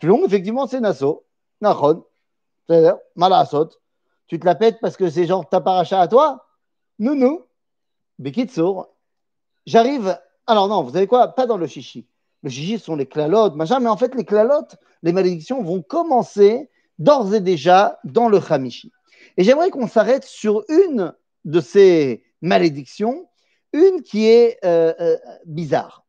Plus 0.00 0.08
longue, 0.08 0.24
effectivement, 0.24 0.66
c'est 0.66 0.80
Nassau. 0.80 1.24
Nachon. 1.60 2.04
C'est-à-dire, 2.66 2.96
Malasot. 3.16 3.70
Tu 4.26 4.40
te 4.40 4.46
la 4.46 4.54
pètes 4.54 4.78
parce 4.80 4.96
que 4.96 5.10
c'est 5.10 5.26
genre 5.26 5.48
ta 5.48 5.60
paracha 5.60 6.00
à 6.00 6.08
toi 6.08 6.46
Nounou. 6.98 7.42
Bekitsour. 8.18 8.88
J'arrive. 9.66 10.18
Alors, 10.46 10.68
non, 10.68 10.82
vous 10.82 10.92
savez 10.92 11.06
quoi? 11.06 11.28
Pas 11.28 11.46
dans 11.46 11.56
le 11.56 11.66
chichi 11.66 12.06
le 12.44 12.50
chichi 12.50 12.78
sont 12.78 12.94
les 12.94 13.06
clalotes, 13.06 13.56
machin, 13.56 13.80
mais 13.80 13.88
en 13.88 13.96
fait, 13.96 14.14
les 14.14 14.26
clalotes, 14.26 14.76
les 15.02 15.12
malédictions 15.12 15.62
vont 15.62 15.80
commencer 15.80 16.68
d'ores 16.98 17.34
et 17.34 17.40
déjà 17.40 17.98
dans 18.04 18.28
le 18.28 18.38
Hamishi. 18.38 18.92
Et 19.38 19.44
j'aimerais 19.44 19.70
qu'on 19.70 19.88
s'arrête 19.88 20.24
sur 20.24 20.62
une 20.68 21.14
de 21.46 21.60
ces 21.60 22.22
malédictions, 22.42 23.26
une 23.72 24.02
qui 24.02 24.26
est 24.26 24.58
euh, 24.62 24.92
euh, 25.00 25.16
bizarre. 25.46 26.04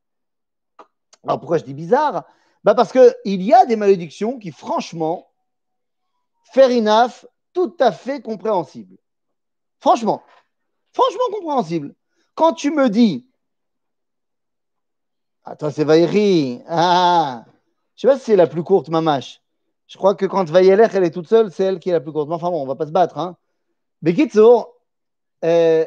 Alors 1.24 1.40
pourquoi 1.40 1.58
je 1.58 1.64
dis 1.64 1.74
bizarre? 1.74 2.26
Bah 2.66 2.74
Parce 2.74 2.92
qu'il 2.92 3.44
y 3.44 3.54
a 3.54 3.68
des 3.68 3.76
malédictions 3.76 4.40
qui, 4.40 4.52
franchement, 4.52 5.28
fair 6.52 6.72
enough, 6.72 7.28
tout 7.54 7.76
à 7.80 7.92
fait 7.92 8.22
compréhensibles. 8.22 8.98
Franchement, 9.80 10.24
franchement 10.92 11.26
compréhensible. 11.32 11.94
Quand 12.34 12.54
tu 12.54 12.72
me 12.72 12.90
dis, 12.90 13.28
attends, 15.44 15.70
c'est 15.70 15.84
Vaïri, 15.84 16.64
ah, 16.68 17.46
je 17.96 18.02
sais 18.02 18.08
pas 18.08 18.18
si 18.18 18.26
c'est 18.26 18.36
la 18.36 18.48
plus 18.48 18.64
courte, 18.64 18.90
Mamache. 18.90 19.42
Je 19.86 19.98
crois 19.98 20.16
que 20.16 20.26
quand 20.26 20.50
Vaïelech, 20.50 20.96
elle 20.96 21.04
est 21.04 21.12
toute 21.12 21.28
seule, 21.28 21.52
c'est 21.52 21.66
elle 21.66 21.80
qui 21.80 21.90
est 21.90 21.94
la 21.94 22.02
plus 22.02 22.12
courte. 22.12 22.28
Mais 22.30 22.34
enfin 22.34 22.50
bon, 22.50 22.64
on 22.64 22.66
va 22.66 22.76
pas 22.76 22.88
se 22.88 22.92
battre. 22.92 23.20
Hein. 23.20 23.38
Bekitsour, 24.02 24.74
euh, 25.44 25.86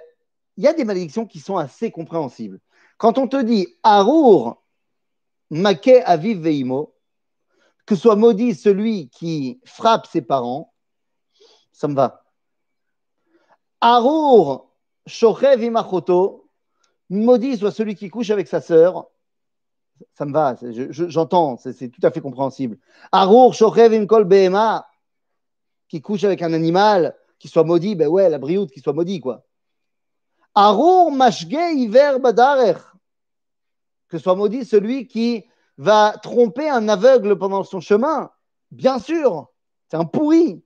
il 0.56 0.62
y 0.62 0.68
a 0.68 0.74
des 0.74 0.84
malédictions 0.84 1.26
qui 1.26 1.40
sont 1.40 1.56
assez 1.56 1.90
compréhensibles. 1.90 2.60
Quand 2.98 3.18
on 3.18 3.26
te 3.26 3.42
dit 3.42 3.66
Arour, 3.82 4.62
Make 5.50 6.02
Aviv 6.04 6.40
Veimo, 6.40 6.94
que 7.86 7.94
soit 7.94 8.16
maudit 8.16 8.54
celui 8.54 9.08
qui 9.08 9.60
frappe 9.64 10.06
ses 10.06 10.22
parents, 10.22 10.72
ça 11.72 11.88
me 11.88 11.94
va. 11.94 12.24
Arour, 13.80 14.74
Shochev 15.06 15.64
Imachoto, 15.64 16.50
maudit 17.08 17.56
soit 17.56 17.70
celui 17.70 17.94
qui 17.94 18.10
couche 18.10 18.30
avec 18.30 18.48
sa 18.48 18.60
sœur, 18.60 19.08
ça 20.12 20.26
me 20.26 20.32
va, 20.32 20.56
j'entends, 20.90 21.56
c'est 21.56 21.88
tout 21.88 22.00
à 22.02 22.10
fait 22.10 22.20
compréhensible. 22.20 22.78
Arour, 23.10 23.54
Shochev 23.54 23.94
Imkol 23.94 24.28
qui 25.88 26.02
couche 26.02 26.24
avec 26.24 26.42
un 26.42 26.52
animal, 26.52 27.16
qui 27.38 27.48
soit 27.48 27.64
maudit, 27.64 27.94
ben 27.94 28.08
ouais, 28.08 28.28
la 28.28 28.38
brioute, 28.38 28.70
qui 28.70 28.80
soit 28.80 28.92
maudit, 28.92 29.20
quoi. 29.20 29.44
Arour, 30.54 31.12
Mashge, 31.12 31.46
Iver, 31.52 32.18
Badarech, 32.20 32.78
que 34.08 34.18
soit 34.18 34.34
maudit 34.34 34.64
celui 34.64 35.06
qui 35.06 35.44
va 35.76 36.16
tromper 36.22 36.68
un 36.68 36.88
aveugle 36.88 37.38
pendant 37.38 37.64
son 37.64 37.80
chemin. 37.80 38.30
Bien 38.70 38.98
sûr, 38.98 39.50
c'est 39.88 39.96
un 39.96 40.04
pourri. 40.04 40.64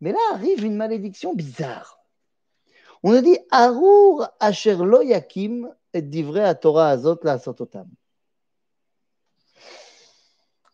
Mais 0.00 0.12
là 0.12 0.18
arrive 0.32 0.64
une 0.64 0.76
malédiction 0.76 1.34
bizarre. 1.34 1.98
On 3.02 3.14
a 3.14 3.22
dit 3.22 3.38
Arour 3.50 4.26
asher 4.40 4.76
lo 4.76 5.02
yakim 5.02 5.72
et 5.92 6.02
divrei 6.02 6.42
à 6.42 6.54
Torah 6.54 6.90
azot 6.90 7.18
la 7.22 7.38
sototam. 7.38 7.88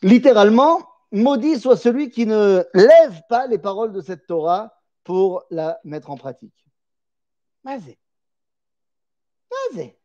Littéralement, 0.02 0.80
maudit 1.12 1.60
soit 1.60 1.76
celui 1.76 2.10
qui 2.10 2.26
ne 2.26 2.64
lève 2.74 3.22
pas 3.28 3.46
les 3.46 3.58
paroles 3.58 3.92
de 3.92 4.00
cette 4.00 4.26
Torah 4.26 4.74
pour 5.04 5.44
la 5.50 5.78
mettre 5.84 6.10
en 6.10 6.16
pratique. 6.16 6.66
Mazé. 7.64 7.98
Mazé. 9.50 10.01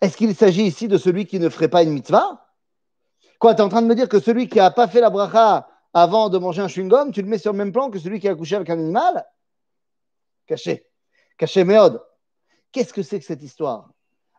Est-ce 0.00 0.16
qu'il 0.16 0.34
s'agit 0.34 0.64
ici 0.64 0.88
de 0.88 0.98
celui 0.98 1.26
qui 1.26 1.38
ne 1.38 1.48
ferait 1.48 1.68
pas 1.68 1.82
une 1.82 1.90
mitzvah? 1.90 2.48
Quoi, 3.38 3.54
tu 3.54 3.60
es 3.60 3.64
en 3.64 3.68
train 3.68 3.82
de 3.82 3.86
me 3.86 3.94
dire 3.94 4.08
que 4.08 4.20
celui 4.20 4.48
qui 4.48 4.58
n'a 4.58 4.70
pas 4.70 4.88
fait 4.88 5.00
la 5.00 5.10
bracha 5.10 5.68
avant 5.92 6.28
de 6.28 6.38
manger 6.38 6.62
un 6.62 6.68
chewing-gum, 6.68 7.12
tu 7.12 7.22
le 7.22 7.28
mets 7.28 7.38
sur 7.38 7.52
le 7.52 7.58
même 7.58 7.72
plan 7.72 7.90
que 7.90 7.98
celui 7.98 8.18
qui 8.18 8.28
a 8.28 8.34
couché 8.34 8.56
avec 8.56 8.70
un 8.70 8.78
animal? 8.78 9.24
Caché. 10.46 10.86
Caché 11.38 11.64
méode. 11.64 12.02
Qu'est-ce 12.72 12.92
que 12.92 13.02
c'est 13.02 13.18
que 13.20 13.24
cette 13.24 13.42
histoire? 13.42 13.92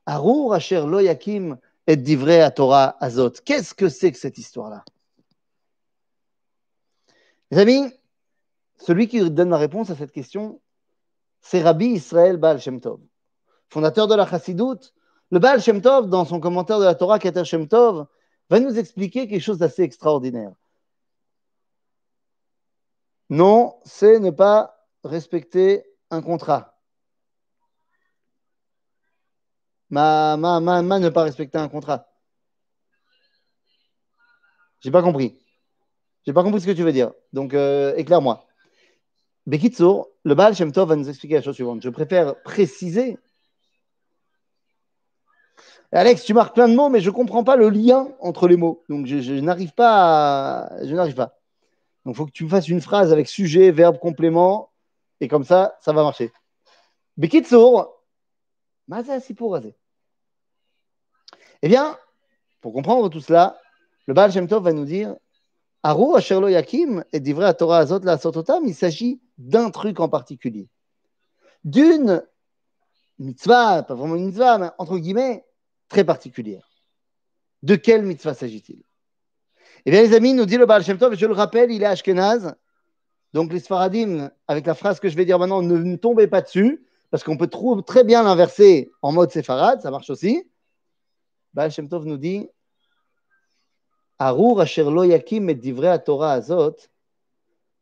Arour 0.05 0.53
Asher 0.53 0.83
Lo 0.85 0.99
Yakim 0.99 1.57
et 1.87 1.95
divré 1.95 2.41
à 2.41 2.51
Torah 2.51 2.97
Azot. 2.99 3.31
Qu'est-ce 3.45 3.73
que 3.73 3.87
c'est 3.87 4.11
que 4.11 4.17
cette 4.17 4.37
histoire-là? 4.37 4.83
Les 7.51 7.59
amis, 7.59 7.93
celui 8.79 9.07
qui 9.07 9.29
donne 9.29 9.49
la 9.49 9.57
réponse 9.57 9.89
à 9.91 9.95
cette 9.95 10.11
question, 10.11 10.59
c'est 11.39 11.61
Rabbi 11.61 11.87
Israël 11.87 12.37
Baal 12.37 12.59
Shem 12.59 12.81
Tov 12.81 12.99
fondateur 13.73 14.07
de 14.07 14.15
la 14.15 14.25
Chassidoute, 14.25 14.93
le 15.31 15.39
Baal 15.39 15.59
Shem 15.59 15.81
Tov, 15.81 16.07
dans 16.07 16.25
son 16.25 16.39
commentaire 16.39 16.79
de 16.79 16.85
la 16.85 16.95
Torah, 16.95 17.19
Keter 17.19 17.43
Shem 17.43 17.67
Tov, 17.67 18.05
va 18.49 18.59
nous 18.59 18.77
expliquer 18.77 19.27
quelque 19.27 19.41
chose 19.41 19.57
d'assez 19.57 19.81
extraordinaire. 19.81 20.53
Non, 23.29 23.79
c'est 23.83 24.19
ne 24.19 24.29
pas 24.29 24.77
respecter 25.03 25.83
un 26.11 26.21
contrat. 26.21 26.77
Ma, 29.89 30.37
ma, 30.37 30.59
ma, 30.59 30.81
ma 30.83 30.99
ne 30.99 31.09
pas 31.09 31.23
respecter 31.23 31.57
un 31.57 31.67
contrat. 31.67 32.07
J'ai 34.81 34.91
pas 34.91 35.01
compris. 35.01 35.39
J'ai 36.25 36.33
pas 36.33 36.43
compris 36.43 36.61
ce 36.61 36.67
que 36.67 36.71
tu 36.71 36.83
veux 36.83 36.91
dire. 36.91 37.11
Donc, 37.31 37.53
euh, 37.53 37.95
éclaire-moi. 37.95 38.45
Bekitsour, 39.47 40.09
le 40.23 40.35
Baal 40.35 40.55
Shem 40.55 40.71
Tov 40.71 40.89
va 40.89 40.95
nous 40.95 41.09
expliquer 41.09 41.35
la 41.35 41.41
chose 41.41 41.55
suivante. 41.55 41.81
Je 41.81 41.89
préfère 41.89 42.41
préciser 42.43 43.17
Alex, 45.95 46.23
tu 46.23 46.33
marques 46.33 46.55
plein 46.55 46.67
de 46.67 46.75
mots, 46.75 46.89
mais 46.89 47.01
je 47.01 47.09
ne 47.09 47.15
comprends 47.15 47.43
pas 47.43 47.55
le 47.55 47.69
lien 47.69 48.07
entre 48.19 48.47
les 48.47 48.57
mots. 48.57 48.83
Donc, 48.89 49.05
je, 49.05 49.33
n'arrive 49.39 49.73
pas 49.73 50.69
Je 50.81 50.95
n'arrive 50.95 51.13
pas. 51.13 51.37
Donc, 52.03 52.15
il 52.15 52.17
faut 52.17 52.25
que 52.25 52.31
tu 52.31 52.43
me 52.45 52.49
fasses 52.49 52.67
une 52.67 52.81
phrase 52.81 53.13
avec 53.13 53.27
sujet, 53.27 53.69
verbe, 53.71 53.99
complément, 53.99 54.71
et 55.19 55.27
comme 55.27 55.43
ça, 55.43 55.77
ça 55.81 55.93
va 55.93 56.01
marcher. 56.01 56.31
Bekitsour, 57.15 58.03
Maza 58.87 59.19
Eh 61.61 61.67
bien, 61.67 61.97
pour 62.59 62.73
comprendre 62.73 63.07
tout 63.09 63.21
cela, 63.21 63.59
le 64.07 64.15
Baal 64.15 64.31
Tov 64.47 64.63
va 64.63 64.73
nous 64.73 64.85
dire 64.85 65.15
Aru 65.83 66.15
Asherlo 66.15 66.47
Yakim 66.47 67.03
et 67.13 67.19
d'Ivre 67.19 67.43
à 67.43 67.53
Torah 67.53 67.79
Azot 67.79 67.99
la 67.99 68.17
Sototam, 68.17 68.63
il 68.65 68.73
s'agit 68.73 69.21
d'un 69.37 69.69
truc 69.69 69.99
en 69.99 70.09
particulier. 70.09 70.67
D'une 71.63 72.23
mitzvah, 73.19 73.83
pas 73.83 73.93
vraiment 73.93 74.15
une 74.15 74.25
mitzvah, 74.25 74.57
mais 74.57 74.69
entre 74.77 74.97
guillemets, 74.97 75.45
très 75.93 76.03
particulière. 76.03 76.67
De 77.61 77.75
quelle 77.75 78.01
mitzvah 78.01 78.33
s'agit-il? 78.33 78.81
Eh 79.85 79.91
bien, 79.91 80.01
les 80.01 80.15
amis, 80.15 80.33
nous 80.33 80.47
dit 80.47 80.57
le 80.57 80.65
Baal 80.65 80.83
Shem 80.83 80.97
Tov, 80.97 81.15
je 81.15 81.25
le 81.27 81.33
rappelle, 81.33 81.71
il 81.71 81.83
est 81.83 81.85
Ashkenaz. 81.85 82.55
Donc, 83.33 83.53
les 83.53 83.59
Sfaradim, 83.59 84.31
avec 84.47 84.65
la 84.65 84.73
phrase 84.73 84.99
que 84.99 85.07
je 85.07 85.15
vais 85.15 85.23
dire 85.23 85.37
maintenant, 85.37 85.61
ne, 85.61 85.95
tombez 85.95 86.25
pas 86.25 86.41
dessus, 86.41 86.83
parce 87.11 87.23
qu'on 87.23 87.37
peut 87.37 87.49
très 87.85 88.03
bien 88.03 88.23
l'inverser 88.23 88.91
en 89.03 89.11
mode 89.11 89.31
séfarade, 89.31 89.81
ça 89.81 89.91
marche 89.91 90.09
aussi. 90.09 90.49
Baal 91.53 91.69
Shem 91.69 91.87
Tov 91.87 92.07
nous 92.07 92.17
dit 92.17 92.49
Arur 94.17 94.59
asher 94.59 94.85
lo 94.85 95.03
yakim 95.03 95.47
et 95.47 95.53
divrei 95.53 96.03
Torah 96.03 96.31
azot, 96.31 96.77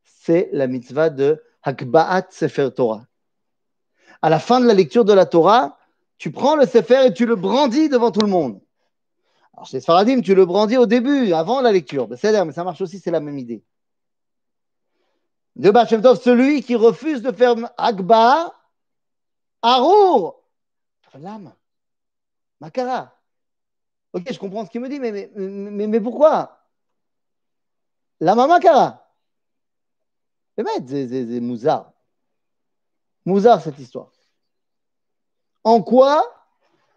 c'est 0.03 0.49
la 0.51 0.67
mitzvah 0.67 1.09
de 1.09 1.41
Hakba'at 1.63 2.27
Sefer 2.29 2.71
Torah. 2.75 3.05
À 4.21 4.29
la 4.29 4.39
fin 4.39 4.59
de 4.59 4.65
la 4.65 4.73
lecture 4.73 5.05
de 5.05 5.13
la 5.13 5.25
Torah, 5.25 5.77
tu 6.21 6.29
prends 6.29 6.55
le 6.55 6.67
Sefer 6.67 7.07
et 7.07 7.13
tu 7.13 7.25
le 7.25 7.35
brandis 7.35 7.89
devant 7.89 8.11
tout 8.11 8.19
le 8.19 8.27
monde. 8.27 8.61
Alors 9.55 9.65
chez 9.65 9.81
Sfaradim, 9.81 10.21
tu 10.21 10.35
le 10.35 10.45
brandis 10.45 10.77
au 10.77 10.85
début, 10.85 11.33
avant 11.33 11.61
la 11.61 11.71
lecture. 11.71 12.07
Mais 12.07 12.15
ça 12.15 12.63
marche 12.63 12.79
aussi, 12.79 12.99
c'est 12.99 13.09
la 13.09 13.19
même 13.19 13.39
idée. 13.39 13.63
De 15.55 15.71
Bachem 15.71 16.03
celui 16.15 16.61
qui 16.61 16.75
refuse 16.75 17.23
de 17.23 17.31
faire 17.31 17.55
Agba, 17.75 18.53
Arour, 19.63 20.43
l'âme, 21.15 21.55
Makara. 22.59 23.17
Ok, 24.13 24.31
je 24.31 24.37
comprends 24.37 24.63
ce 24.63 24.69
qu'il 24.69 24.81
me 24.81 24.89
dit, 24.89 24.99
mais, 24.99 25.11
mais, 25.11 25.31
mais, 25.35 25.87
mais 25.87 25.99
pourquoi? 25.99 26.67
Lama 28.19 28.45
Makara. 28.45 29.11
C'est 30.55 31.39
Mouzard. 31.39 31.91
Mouzard, 33.25 33.59
cette 33.63 33.79
histoire. 33.79 34.11
En 35.63 35.81
quoi 35.81 36.23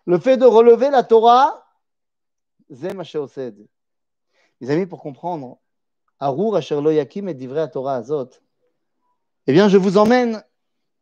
le 0.07 0.19
fait 0.19 0.37
de 0.37 0.45
relever 0.45 0.91
la 0.91 1.03
Torah, 1.03 1.67
Zem 2.71 3.03
Les 4.61 4.71
amis, 4.71 4.87
pour 4.87 5.01
comprendre, 5.01 5.59
Arur 6.21 6.57
Asher 6.57 6.81
Lo 6.81 6.91
Yakim 6.91 7.29
et 7.29 7.59
à 7.59 7.69
Torah 7.69 7.97
Azot, 7.97 8.31
eh 9.47 9.53
bien, 9.53 9.69
je 9.69 9.77
vous 9.77 9.99
emmène 9.99 10.43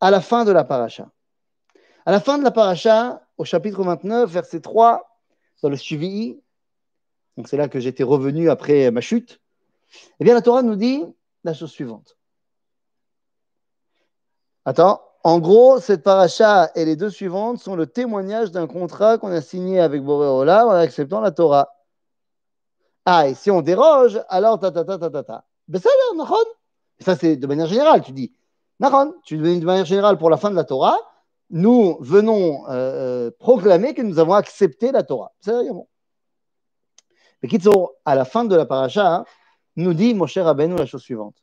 à 0.00 0.10
la 0.10 0.20
fin 0.20 0.44
de 0.44 0.50
la 0.52 0.64
paracha. 0.64 1.10
À 2.04 2.10
la 2.10 2.20
fin 2.20 2.38
de 2.38 2.42
la 2.42 2.50
paracha, 2.50 3.24
au 3.38 3.44
chapitre 3.44 3.82
29, 3.82 4.28
verset 4.28 4.60
3, 4.60 5.20
dans 5.62 5.68
le 5.68 5.76
Shivii, 5.76 6.42
donc 7.36 7.48
c'est 7.48 7.56
là 7.56 7.68
que 7.68 7.78
j'étais 7.78 8.02
revenu 8.02 8.50
après 8.50 8.90
ma 8.90 9.00
chute, 9.00 9.40
eh 10.18 10.24
bien, 10.24 10.34
la 10.34 10.42
Torah 10.42 10.62
nous 10.62 10.76
dit 10.76 11.04
la 11.44 11.54
chose 11.54 11.70
suivante. 11.70 12.16
Attends, 14.64 15.02
en 15.24 15.38
gros, 15.38 15.78
cette 15.78 16.02
paracha 16.02 16.70
et 16.74 16.84
les 16.84 16.96
deux 16.96 17.10
suivantes 17.10 17.58
sont 17.58 17.76
le 17.76 17.86
témoignage 17.86 18.50
d'un 18.50 18.66
contrat 18.66 19.18
qu'on 19.18 19.30
a 19.30 19.40
signé 19.40 19.80
avec 19.80 20.02
Boréola 20.02 20.66
en 20.66 20.70
acceptant 20.70 21.20
la 21.20 21.30
Torah. 21.30 21.68
Ah, 23.04 23.28
et 23.28 23.34
si 23.34 23.50
on 23.50 23.62
déroge, 23.62 24.20
alors 24.28 24.58
ta 24.58 24.70
ta 24.70 24.84
ta 24.84 24.98
ta 24.98 25.10
ta 25.10 25.22
ta. 25.22 25.44
Ben 25.68 25.80
ça, 27.00 27.16
c'est 27.16 27.36
de 27.36 27.46
manière 27.46 27.66
générale, 27.66 28.02
tu 28.02 28.12
dis. 28.12 28.32
Nahon, 28.80 29.14
tu 29.24 29.38
dis 29.38 29.60
de 29.60 29.64
manière 29.64 29.84
générale 29.84 30.18
pour 30.18 30.30
la 30.30 30.36
fin 30.36 30.50
de 30.50 30.56
la 30.56 30.64
Torah, 30.64 30.98
nous 31.50 31.98
venons 32.00 32.68
euh, 32.68 33.28
euh, 33.28 33.30
proclamer 33.38 33.94
que 33.94 34.02
nous 34.02 34.18
avons 34.18 34.34
accepté 34.34 34.90
la 34.90 35.02
Torah. 35.02 35.32
Bon. 35.46 35.86
Mais 37.42 37.48
à 38.04 38.14
la 38.14 38.24
fin 38.24 38.44
de 38.44 38.56
la 38.56 38.66
paracha, 38.66 39.24
nous 39.76 39.94
dit 39.94 40.14
Moshe 40.14 40.38
Rabbeinu 40.38 40.76
la 40.76 40.86
chose 40.86 41.02
suivante. 41.02 41.41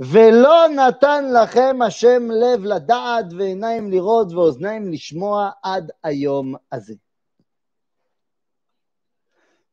ולא 0.00 0.68
נתן 0.68 1.24
לכם 1.42 1.82
השם 1.82 2.30
לב 2.30 2.64
לדעת 2.64 3.24
ועיניים 3.38 3.90
לראות 3.90 4.32
ואוזניים 4.32 4.92
לשמוע 4.92 5.50
עד 5.62 5.90
היום 6.02 6.54
הזה. 6.72 6.94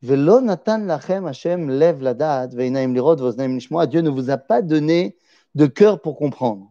ולא 0.03 0.41
נתן 0.41 0.87
לכם 0.87 1.25
השם 1.25 1.69
לב 1.69 2.01
לדעת 2.01 2.49
ועיניים 2.53 2.95
לראות 2.95 3.19
ואוזניים 3.21 3.57
לשמוע. 3.57 3.85
Dieu 3.85 4.01
ne 4.01 4.09
vous 4.09 4.29
a 4.29 4.37
pas 4.37 4.61
donné 4.61 5.17
de 5.55 5.65
cœur 5.65 6.01
pour 6.01 6.17
comprendre, 6.17 6.69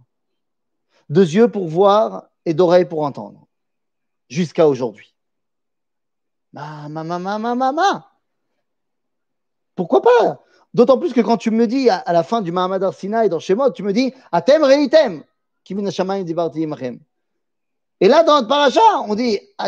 deux 1.08 1.34
yeux 1.34 1.48
pour 1.48 1.68
voir 1.68 2.24
et 2.44 2.52
d'oreilles 2.52 2.88
pour 2.88 3.04
entendre, 3.04 3.46
jusqu'à 4.28 4.68
aujourd'hui. 4.68 5.14
Ma, 6.52 6.88
ma, 6.88 7.04
ma, 7.04 7.18
ma, 7.18 7.38
ma, 7.38 7.54
ma, 7.54 7.72
ma. 7.72 8.10
Pourquoi 9.74 10.02
pas 10.02 10.42
D'autant 10.77 10.99
plus 10.99 11.11
que 11.11 11.21
quand 11.21 11.37
tu 11.37 11.49
me 11.49 11.65
dis 11.65 11.89
à, 11.89 12.03
la 12.13 12.21
fin 12.21 12.43
du 12.43 12.51
Mahamad 12.51 12.83
Arsinaï 12.83 13.29
dans 13.29 13.39
Shemot, 13.39 13.71
tu 13.71 13.81
me 13.81 13.91
dis 13.93 14.13
Atem 14.31 14.63
reitem. 14.63 15.23
Et 17.99 18.07
là, 18.07 18.23
dans 18.23 18.35
notre 18.35 18.47
paracha, 18.47 18.79
on 19.07 19.15
dit. 19.15 19.39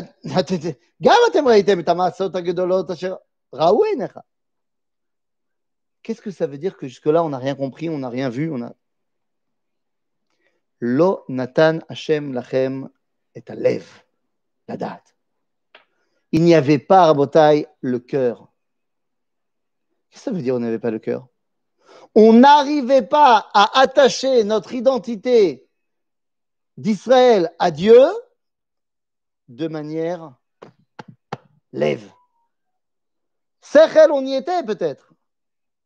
Qu'est-ce 6.04 6.22
que 6.22 6.30
ça 6.30 6.46
veut 6.46 6.60
dire 6.60 6.78
que 6.78 6.88
jusque-là, 6.88 7.24
on 7.24 7.30
n'a 7.30 7.40
rien 7.40 7.56
compris, 7.56 7.90
on 7.90 7.98
n'a 7.98 8.10
rien 8.10 8.30
vu 8.30 8.52
on 8.52 8.62
a... 8.62 8.76
Lo 10.80 11.24
natan 11.28 11.80
Hashem 11.90 12.34
lachem 12.34 12.88
et 13.34 13.44
alev, 13.48 14.04
la 14.68 14.78
date. 14.78 15.16
Il 16.32 16.44
n'y 16.44 16.54
avait 16.54 16.78
pas, 16.78 17.08
Rabotai, 17.08 17.66
le 17.82 17.98
cœur. 17.98 18.49
Qu'est-ce 20.10 20.26
que 20.26 20.30
ça 20.30 20.36
veut 20.36 20.42
dire 20.42 20.56
on 20.56 20.60
n'avait 20.60 20.80
pas 20.80 20.92
le 20.92 21.00
cœur? 21.00 21.28
On 22.16 22.34
n'arrivait 22.34 23.06
pas 23.06 23.50
à 23.54 23.80
attacher 23.80 24.44
notre 24.44 24.74
identité 24.74 25.68
d'Israël 26.78 27.54
à 27.60 27.72
Dieu 27.72 28.00
de 29.48 29.68
manière 29.68 30.36
lève. 31.72 32.12
Sechel, 33.62 34.12
on 34.12 34.26
y 34.26 34.34
était 34.34 34.64
peut-être, 34.64 35.14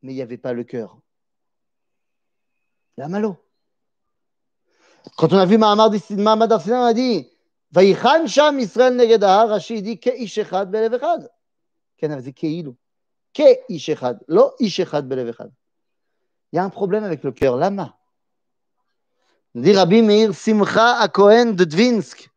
mais 0.01 0.13
il 0.13 0.15
n'y 0.15 0.22
avait 0.22 0.38
pas 0.38 0.53
le 0.53 0.63
cœur. 0.63 0.98
La 2.96 3.08
malo. 3.08 3.38
Quand 5.18 5.34
on 5.34 5.38
a 5.38 5.46
vu 5.46 5.58
Mahamad 5.58 6.51
Arsina, 6.51 6.82
on 6.82 6.86
a 6.86 6.94
dit 6.94 7.30
Vaïchan 7.72 8.27
Sham 8.27 8.60
Israël 8.60 8.96
Negedahar, 8.96 9.50
Rashi 9.50 9.82
dit 9.82 10.00
Keish 10.00 10.38
Echad 10.38 10.70
Belev 10.70 10.94
Echad. 10.94 11.30
Qu'en 12.00 12.12
a 12.12 12.22
dit 12.22 12.34
Il 13.38 13.80
y 16.52 16.58
a 16.58 16.63
un 16.63 16.70
problème 16.70 17.04
avec 17.04 17.24
le 17.24 17.32
cœur. 17.32 17.58
Lama. 17.58 17.98
Dit 19.56 19.74
Rabbi 19.74 20.02
Meir 20.02 20.34
Simcha 20.34 20.98
Akohen 21.00 21.56
de 21.56 21.63
Dvinsk. 21.63 22.30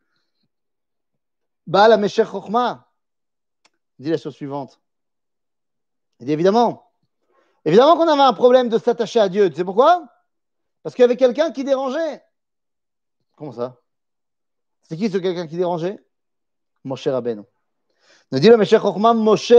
Baal 1.67 2.01
dit 3.99 4.11
la 4.11 4.19
chose 4.19 4.35
suivante. 4.35 4.81
Il 6.21 6.27
dit 6.27 6.33
évidemment, 6.33 6.93
évidemment 7.65 7.97
qu'on 7.97 8.09
avait 8.09 8.23
un 8.23 8.33
problème 8.33 8.69
de 8.69 8.79
s'attacher 8.79 9.21
à 9.21 9.29
Dieu. 9.29 9.51
Tu 9.51 9.57
sais 9.57 9.65
pourquoi? 9.65 10.07
Parce 10.83 10.95
qu'il 10.95 11.03
y 11.03 11.05
avait 11.05 11.17
quelqu'un 11.17 11.51
qui 11.51 11.65
dérangeait. 11.65 12.23
Comment 13.37 13.53
ça? 13.53 13.81
C'est 14.83 14.97
qui 14.97 15.11
ce 15.11 15.19
quelqu'un 15.19 15.47
qui 15.47 15.57
dérangeait? 15.57 15.99
Moshe 16.85 17.09
Rabbeinu. 17.09 17.43
Nous 18.31 18.39
dit 18.39 18.49
le 18.49 18.57
Meshech 18.57 18.81
Chochma, 18.81 19.15
Moshe 19.15 19.53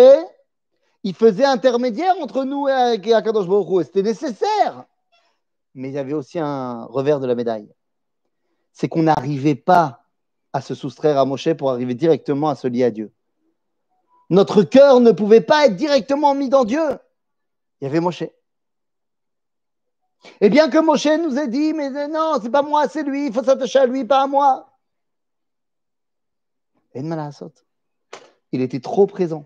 il 1.07 1.15
faisait 1.15 1.45
intermédiaire 1.45 2.15
entre 2.19 2.43
nous 2.43 2.67
et 2.67 3.13
Akadosh 3.13 3.47
Baruch 3.47 3.85
C'était 3.85 4.03
nécessaire. 4.03 4.83
Mais 5.73 5.87
il 5.87 5.93
y 5.93 5.97
avait 5.97 6.13
aussi 6.13 6.37
un 6.37 6.83
revers 6.85 7.21
de 7.21 7.27
la 7.27 7.33
médaille. 7.33 7.73
C'est 8.73 8.89
qu'on 8.89 9.03
n'arrivait 9.03 9.55
pas 9.55 10.03
à 10.51 10.59
se 10.59 10.75
soustraire 10.75 11.17
à 11.17 11.23
Moshe 11.23 11.53
pour 11.53 11.71
arriver 11.71 11.95
directement 11.95 12.49
à 12.49 12.55
se 12.55 12.67
lier 12.67 12.83
à 12.83 12.91
Dieu. 12.91 13.13
Notre 14.29 14.63
cœur 14.63 14.99
ne 14.99 15.11
pouvait 15.11 15.39
pas 15.41 15.67
être 15.67 15.77
directement 15.77 16.35
mis 16.35 16.49
dans 16.49 16.65
Dieu. 16.65 16.99
Il 17.79 17.85
y 17.85 17.87
avait 17.87 18.01
Moshe. 18.01 18.23
Et 20.41 20.49
bien 20.49 20.69
que 20.69 20.79
Moshe 20.79 21.05
nous 21.05 21.37
ait 21.37 21.47
dit, 21.47 21.71
mais 21.73 21.89
non, 22.09 22.37
c'est 22.41 22.49
pas 22.49 22.63
moi, 22.63 22.89
c'est 22.89 23.03
lui, 23.03 23.27
il 23.27 23.33
faut 23.33 23.43
s'attacher 23.43 23.79
à 23.79 23.85
lui, 23.85 24.03
pas 24.03 24.23
à 24.23 24.27
moi. 24.27 24.77
Et 26.93 27.01
Il 28.51 28.61
était 28.61 28.81
trop 28.81 29.07
présent. 29.07 29.45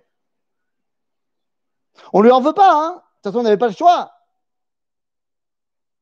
On 2.14 2.22
lui 2.22 2.32
en 2.32 2.42
veut 2.42 2.54
pas, 2.54 2.72
hein. 2.74 2.92
De 2.94 2.98
toute 2.98 3.24
façon, 3.24 3.40
on 3.40 3.44
n'avait 3.44 3.58
pas 3.58 3.68
le 3.68 3.74
choix. 3.74 4.12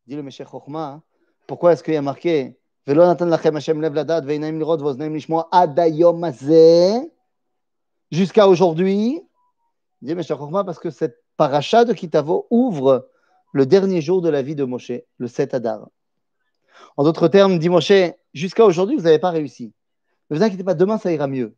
Dit 0.08 0.16
le 0.16 0.24
Meshech 0.24 0.48
Chochma, 0.50 0.86
hein. 0.86 1.04
pourquoi 1.48 1.74
est-ce 1.74 1.84
qu'il 1.84 1.94
y 1.94 1.98
a 1.98 2.02
marqué 2.02 2.60
jusqu'à 8.12 8.48
aujourd'hui? 8.48 9.22
Dit 10.02 10.16
Meshech 10.16 10.38
Chochma 10.38 10.64
parce 10.64 10.80
que 10.80 10.90
cette 10.90 11.24
paracha 11.38 11.86
de 11.86 11.94
Kitavo 11.94 12.48
ouvre 12.50 13.10
le 13.54 13.66
dernier 13.66 14.02
jour 14.02 14.22
de 14.22 14.30
la 14.30 14.42
vie 14.42 14.56
de 14.56 14.64
Moshe, 14.64 14.92
le 15.18 15.28
7 15.28 15.54
Adar. 15.54 15.90
En 16.98 17.04
d'autres 17.04 17.28
termes, 17.28 17.60
dit 17.60 17.70
Moshe, 17.70 17.92
jusqu'à 18.34 18.66
aujourd'hui, 18.66 18.96
vous 18.96 19.04
n'avez 19.04 19.20
pas 19.20 19.32
réussi. 19.32 19.74
Ne 20.30 20.38
vous 20.38 20.44
inquiétez 20.44 20.64
pas, 20.64 20.76
demain, 20.76 20.98
ça 20.98 21.12
ira 21.12 21.28
mieux. 21.28 21.56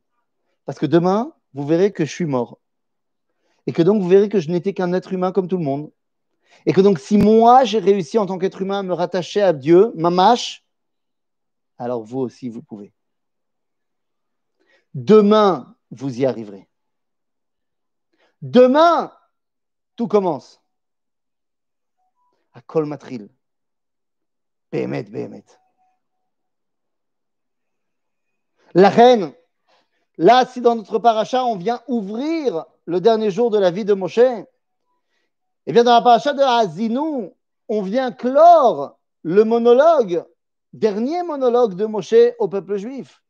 Parce 0.65 0.79
que 0.79 0.85
demain, 0.85 1.33
vous 1.53 1.65
verrez 1.65 1.91
que 1.91 2.05
je 2.05 2.11
suis 2.11 2.25
mort. 2.25 2.59
Et 3.67 3.73
que 3.73 3.81
donc 3.81 4.01
vous 4.01 4.09
verrez 4.09 4.29
que 4.29 4.39
je 4.39 4.49
n'étais 4.49 4.73
qu'un 4.73 4.93
être 4.93 5.13
humain 5.13 5.31
comme 5.31 5.47
tout 5.47 5.57
le 5.57 5.63
monde. 5.63 5.91
Et 6.65 6.73
que 6.73 6.81
donc 6.81 6.99
si 6.99 7.17
moi 7.17 7.63
j'ai 7.63 7.79
réussi 7.79 8.17
en 8.17 8.25
tant 8.25 8.37
qu'être 8.37 8.61
humain 8.61 8.79
à 8.79 8.83
me 8.83 8.93
rattacher 8.93 9.41
à 9.41 9.53
Dieu, 9.53 9.91
mamache, 9.95 10.65
alors 11.77 12.03
vous 12.03 12.19
aussi 12.19 12.49
vous 12.49 12.61
pouvez. 12.61 12.93
Demain, 14.93 15.75
vous 15.89 16.19
y 16.19 16.25
arriverez. 16.25 16.67
Demain, 18.41 19.13
tout 19.95 20.07
commence. 20.07 20.61
À 22.53 22.61
Kolmatril. 22.61 23.29
Béhémet, 24.71 25.03
Béhémet. 25.03 25.45
La 28.73 28.89
reine, 28.89 29.33
là, 30.17 30.45
si 30.45 30.61
dans 30.61 30.75
notre 30.75 30.99
paracha, 30.99 31.43
on 31.45 31.57
vient 31.57 31.81
ouvrir 31.87 32.65
le 32.91 32.99
dernier 32.99 33.31
jour 33.31 33.49
de 33.49 33.57
la 33.57 33.71
vie 33.71 33.85
de 33.85 33.93
Moshe 33.93 34.19
Eh 35.65 35.71
bien, 35.71 35.85
dans 35.85 35.93
la 35.93 36.01
paracha 36.01 36.33
de 36.33 36.41
Hazinou, 36.41 37.33
on 37.69 37.81
vient 37.81 38.11
clore 38.11 38.99
le 39.23 39.45
monologue, 39.45 40.25
dernier 40.73 41.23
monologue 41.23 41.75
de 41.75 41.85
Moshe 41.85 42.35
au 42.37 42.49
peuple 42.49 42.75
juif. 42.75 43.23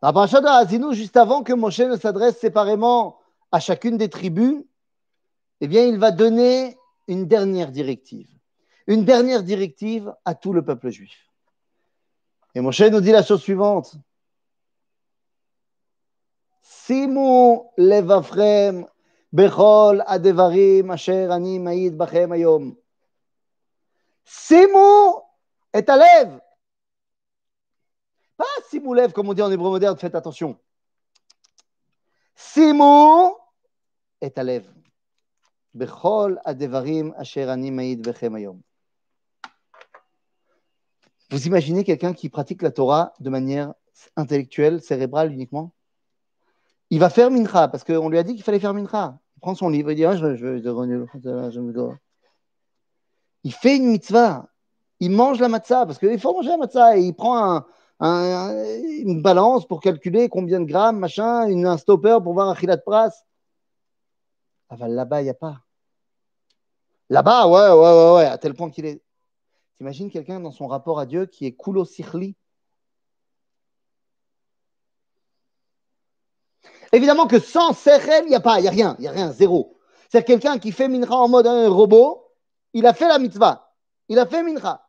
Dans 0.00 0.08
la 0.08 0.12
paracha 0.14 0.40
de 0.40 0.46
Hazinou, 0.46 0.94
juste 0.94 1.18
avant 1.18 1.42
que 1.42 1.52
Moshe 1.52 1.80
ne 1.80 1.98
s'adresse 1.98 2.38
séparément 2.38 3.18
à 3.52 3.60
chacune 3.60 3.98
des 3.98 4.08
tribus, 4.08 4.64
eh 5.60 5.68
bien, 5.68 5.84
il 5.84 5.98
va 5.98 6.12
donner 6.12 6.78
une 7.06 7.26
dernière 7.26 7.70
directive. 7.70 8.30
Une 8.86 9.04
dernière 9.04 9.42
directive 9.42 10.10
à 10.24 10.34
tout 10.34 10.54
le 10.54 10.64
peuple 10.64 10.88
juif. 10.88 11.28
Et 12.54 12.62
Moshe 12.62 12.80
nous 12.80 13.02
dit 13.02 13.12
la 13.12 13.22
chose 13.22 13.42
suivante. 13.42 13.94
שימו 16.89 17.71
לבבכם 17.77 18.81
בכל 19.33 19.97
הדברים 20.07 20.91
אשר 20.91 21.29
אני 21.35 21.59
מעיד 21.59 21.97
בכם 21.97 22.31
היום. 22.31 22.73
שימו 24.25 25.21
את 25.77 25.89
הלב. 25.89 26.39
Pas 28.41 28.69
שימו 28.69 28.93
לב, 28.93 29.11
comme 29.11 29.29
on 29.29 29.33
dit 29.33 29.41
en 29.41 29.51
hébreu 29.51 29.69
moderne, 29.69 29.97
faites 29.97 30.15
attention. 30.15 30.53
שימו 32.35 33.37
את 34.25 34.37
הלב. 34.37 34.73
בכל 35.75 36.35
הדברים 36.45 37.13
אשר 37.13 37.53
אני 37.53 37.71
מעיד 37.71 38.07
בכם 38.07 38.35
היום. 38.35 38.59
Vous 41.31 41.47
imaginez 41.47 41.83
quelqu'un 41.83 42.13
qui 42.13 42.29
pratique 42.29 42.61
la 42.61 42.71
Torah 42.71 43.13
de 43.19 43.29
manière 43.29 43.73
intellectuelle, 44.15 44.81
cérébrale 44.81 45.33
uniquement 45.33 45.73
Il 46.90 46.98
va 46.98 47.08
faire 47.08 47.30
mincha, 47.30 47.68
parce 47.68 47.84
qu'on 47.84 48.08
lui 48.08 48.18
a 48.18 48.22
dit 48.22 48.34
qu'il 48.34 48.42
fallait 48.42 48.60
faire 48.60 48.74
mincha. 48.74 49.18
Il 49.36 49.40
prend 49.40 49.54
son 49.54 49.68
livre, 49.68 49.90
il 49.90 49.96
dit, 49.96 50.04
ah, 50.04 50.16
je, 50.16 50.36
je, 50.36 50.58
je, 50.58 50.62
je 50.62 51.60
me 51.60 51.72
dois. 51.72 51.96
Il 53.44 53.52
fait 53.52 53.76
une 53.76 53.86
mitzvah. 53.86 54.48
Il 54.98 55.12
mange 55.12 55.40
la 55.40 55.48
matzah, 55.48 55.86
parce 55.86 55.98
qu'il 55.98 56.20
faut 56.20 56.34
manger 56.34 56.50
la 56.50 56.56
matzah. 56.58 56.98
Et 56.98 57.02
il 57.02 57.14
prend 57.14 57.38
un, 57.38 57.66
un, 58.00 58.64
une 58.74 59.22
balance 59.22 59.66
pour 59.66 59.80
calculer 59.80 60.28
combien 60.28 60.60
de 60.60 60.66
grammes, 60.66 60.98
machin, 60.98 61.46
une, 61.46 61.66
un 61.66 61.78
stopper 61.78 62.18
pour 62.22 62.34
voir 62.34 62.48
un 62.48 62.54
chilat 62.54 62.76
pras. 62.76 63.10
Ah, 64.68 64.76
bah, 64.76 64.88
là-bas, 64.88 65.22
il 65.22 65.24
n'y 65.24 65.30
a 65.30 65.34
pas. 65.34 65.60
Là-bas, 67.08 67.48
ouais, 67.48 67.72
ouais, 67.72 67.96
ouais, 67.96 68.14
ouais, 68.16 68.26
à 68.26 68.36
tel 68.36 68.54
point 68.54 68.70
qu'il 68.70 68.86
est. 68.86 69.02
T'imagines 69.78 70.10
quelqu'un 70.10 70.40
dans 70.40 70.52
son 70.52 70.66
rapport 70.66 71.00
à 71.00 71.06
Dieu 71.06 71.24
qui 71.24 71.46
est 71.46 71.52
kulo 71.52 71.86
sikhli, 71.86 72.36
Évidemment 76.92 77.26
que 77.26 77.38
sans 77.38 77.72
Sechel, 77.72 78.24
il 78.24 78.30
n'y 78.30 78.34
a 78.34 78.40
pas, 78.40 78.58
il 78.58 78.62
n'y 78.62 78.68
a 78.68 78.72
rien, 78.72 78.96
il 78.98 79.02
n'y 79.02 79.08
a 79.08 79.12
rien, 79.12 79.32
zéro. 79.32 79.78
C'est 80.10 80.24
quelqu'un 80.24 80.58
qui 80.58 80.72
fait 80.72 80.88
mincha 80.88 81.14
en 81.14 81.28
mode 81.28 81.46
un 81.46 81.68
robot, 81.68 82.26
il 82.72 82.86
a 82.86 82.94
fait 82.94 83.08
la 83.08 83.18
mitzvah. 83.18 83.72
Il 84.08 84.18
a 84.18 84.26
fait 84.26 84.42
mincha. 84.42 84.84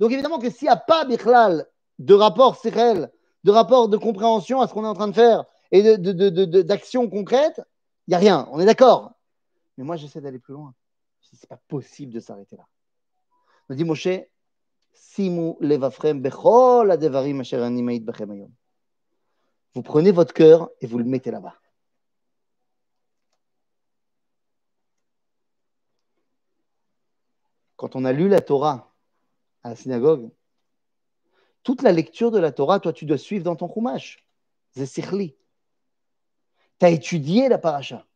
Donc 0.00 0.10
évidemment 0.10 0.38
que 0.38 0.50
s'il 0.50 0.66
n'y 0.66 0.72
a 0.72 0.76
pas 0.76 1.04
bichlal 1.04 1.66
de 1.98 2.14
rapport 2.14 2.56
sirel, 2.56 3.10
de 3.44 3.50
rapport 3.50 3.88
de 3.88 3.96
compréhension 3.96 4.60
à 4.60 4.66
ce 4.66 4.74
qu'on 4.74 4.84
est 4.84 4.88
en 4.88 4.94
train 4.94 5.08
de 5.08 5.14
faire 5.14 5.44
et 5.70 5.82
d'action 5.82 7.04
de, 7.04 7.06
de, 7.06 7.10
concrète, 7.10 7.60
il 8.06 8.10
n'y 8.10 8.14
a 8.14 8.18
rien. 8.18 8.48
On 8.52 8.58
est 8.58 8.64
d'accord. 8.64 9.12
Mais 9.76 9.84
moi, 9.84 9.96
j'essaie 9.96 10.20
d'aller 10.20 10.38
plus 10.38 10.54
loin. 10.54 10.74
Ce 11.20 11.36
n'est 11.36 11.48
pas 11.48 11.60
possible 11.68 12.12
de 12.12 12.20
s'arrêter 12.20 12.56
là. 12.56 12.66
On 13.68 13.74
dit 13.74 13.84
Moshe, 13.84 14.08
Simu 14.94 15.54
levafrem 15.60 16.20
bechol 16.20 16.90
adevarim 16.90 17.40
asher 17.40 17.62
ani 17.62 18.00
bechem. 18.00 18.48
Vous 19.74 19.82
prenez 19.82 20.10
votre 20.10 20.32
cœur 20.34 20.70
et 20.80 20.86
vous 20.86 20.98
le 20.98 21.04
mettez 21.04 21.30
là-bas. 21.30 21.54
Quand 27.76 27.94
on 27.94 28.04
a 28.04 28.12
lu 28.12 28.28
la 28.28 28.40
Torah 28.40 28.92
à 29.62 29.70
la 29.70 29.76
synagogue, 29.76 30.30
toute 31.62 31.82
la 31.82 31.92
lecture 31.92 32.30
de 32.30 32.38
la 32.38 32.50
Torah, 32.50 32.80
toi, 32.80 32.92
tu 32.92 33.04
dois 33.04 33.18
suivre 33.18 33.44
dans 33.44 33.54
ton 33.56 33.72
chumash. 33.72 34.24
Zesichli. 34.76 35.36
Tu 36.78 36.86
as 36.86 36.90
étudié 36.90 37.48
la 37.48 37.58
paracha. 37.58 38.06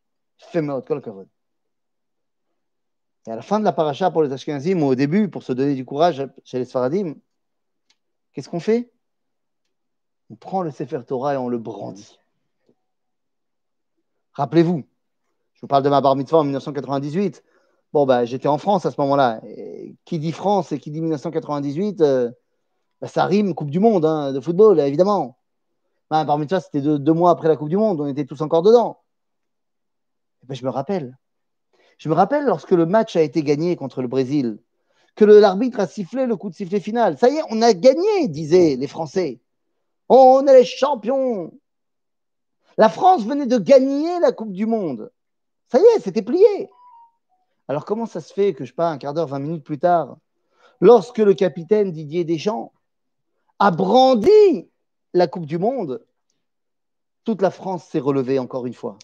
Et 3.27 3.31
à 3.31 3.37
la 3.37 3.43
fin 3.43 3.61
de 3.61 3.65
la 3.65 3.73
paracha 3.73 4.11
pour 4.11 4.23
les 4.23 4.33
Ashkenazim, 4.33 4.83
ou 4.83 4.87
au 4.87 4.95
début, 4.95 5.29
pour 5.29 5.43
se 5.43 5.53
donner 5.53 5.75
du 5.75 5.85
courage 5.85 6.27
chez 6.45 6.59
les 6.59 6.65
Sfaradim, 6.65 7.15
qu'est-ce 8.33 8.49
qu'on 8.49 8.59
fait? 8.59 8.91
On 10.33 10.35
prend 10.35 10.63
le 10.63 10.71
Sefer 10.71 11.01
Torah 11.07 11.35
et 11.35 11.37
on 11.37 11.51
le 11.51 11.59
brandit. 11.59 12.19
Rappelez-vous, 14.33 14.83
je 15.53 15.61
vous 15.61 15.67
parle 15.67 15.83
de 15.83 15.91
ma 15.91 16.01
bar 16.01 16.17
mitzvah 16.17 16.39
en 16.39 16.45
1998. 16.45 17.45
Bon, 17.93 18.07
bah, 18.07 18.25
j'étais 18.25 18.49
en 18.49 18.57
France 18.57 18.87
à 18.87 18.91
ce 18.91 18.99
moment-là. 19.03 19.43
Qui 20.07 20.19
dit 20.19 20.33
France 20.33 20.73
et 20.73 20.79
qui 20.79 20.91
dit 20.91 21.03
1998, 21.03 22.01
euh, 22.01 22.31
bah, 23.03 23.09
ça 23.09 23.27
rime 23.27 23.55
Coupe 23.55 23.71
du 23.71 23.79
Monde 23.79 24.07
hein, 24.07 24.33
de 24.33 24.41
football, 24.41 24.81
évidemment. 24.81 25.37
Bah, 26.09 26.25
bar 26.25 26.39
mitzvah, 26.39 26.61
c'était 26.61 26.81
deux, 26.81 27.13
mois 27.13 27.31
après 27.31 27.49
la 27.49 27.57
Coupe 27.57 27.69
du 27.69 27.77
Monde. 27.77 28.01
On 28.01 28.07
était 28.07 28.25
tous 28.25 28.41
encore 28.41 28.63
dedans. 28.63 29.03
Et 30.43 30.47
ben, 30.47 30.55
je 30.55 30.65
me 30.65 30.71
rappelle 30.71 31.19
je 31.99 32.09
me 32.09 32.15
rappelle 32.15 32.47
lorsque 32.47 32.73
le 32.73 32.87
match 32.87 33.15
a 33.15 33.21
été 33.21 33.43
gagné 33.43 33.77
contre 33.77 34.03
le 34.03 34.09
Brésil, 34.09 34.59
que 35.15 35.25
l'arbitre 35.25 35.79
a 35.79 35.87
sifflé 35.87 36.27
le 36.27 36.37
coup 36.37 36.49
de 36.49 36.55
sifflet 36.55 36.81
final. 36.81 37.19
Ça 37.19 37.29
y 37.29 37.37
est, 37.37 37.43
on 37.51 37.61
a 37.63 37.75
gagné, 37.75 38.27
disaient 38.29 38.77
les 38.77 38.89
Français. 38.89 39.43
On 40.15 40.47
est 40.47 40.53
les 40.53 40.67
champions. 40.67 41.55
La 42.77 42.91
France 42.91 43.25
venait 43.25 43.47
de 43.47 43.57
gagner 43.57 44.21
la 44.21 44.31
Coupe 44.31 44.53
du 44.53 44.67
Monde. 44.67 45.11
Ça 45.71 45.79
y 45.79 45.83
est, 45.97 46.01
c'était 46.01 46.21
plié. 46.21 46.69
Alors 47.67 47.87
comment 47.87 48.05
ça 48.05 48.21
se 48.21 48.31
fait 48.31 48.53
que, 48.53 48.67
je 48.67 48.75
pas, 48.75 48.91
un 48.91 48.99
quart 48.99 49.15
d'heure, 49.15 49.29
vingt 49.29 49.39
minutes 49.39 49.65
plus 49.65 49.79
tard, 49.79 50.19
lorsque 50.83 51.17
le 51.17 51.33
capitaine 51.33 51.93
Didier 51.93 52.25
Deschamps 52.25 52.75
a 53.59 53.71
brandi 53.71 54.69
la 55.15 55.29
Coupe 55.29 55.47
du 55.47 55.57
Monde, 55.57 56.05
toute 57.25 57.41
la 57.41 57.51
France 57.51 57.87
s'est 57.87 57.99
relevée 57.99 58.39
encore 58.39 58.67
une 58.67 58.75
fois. 58.75 58.99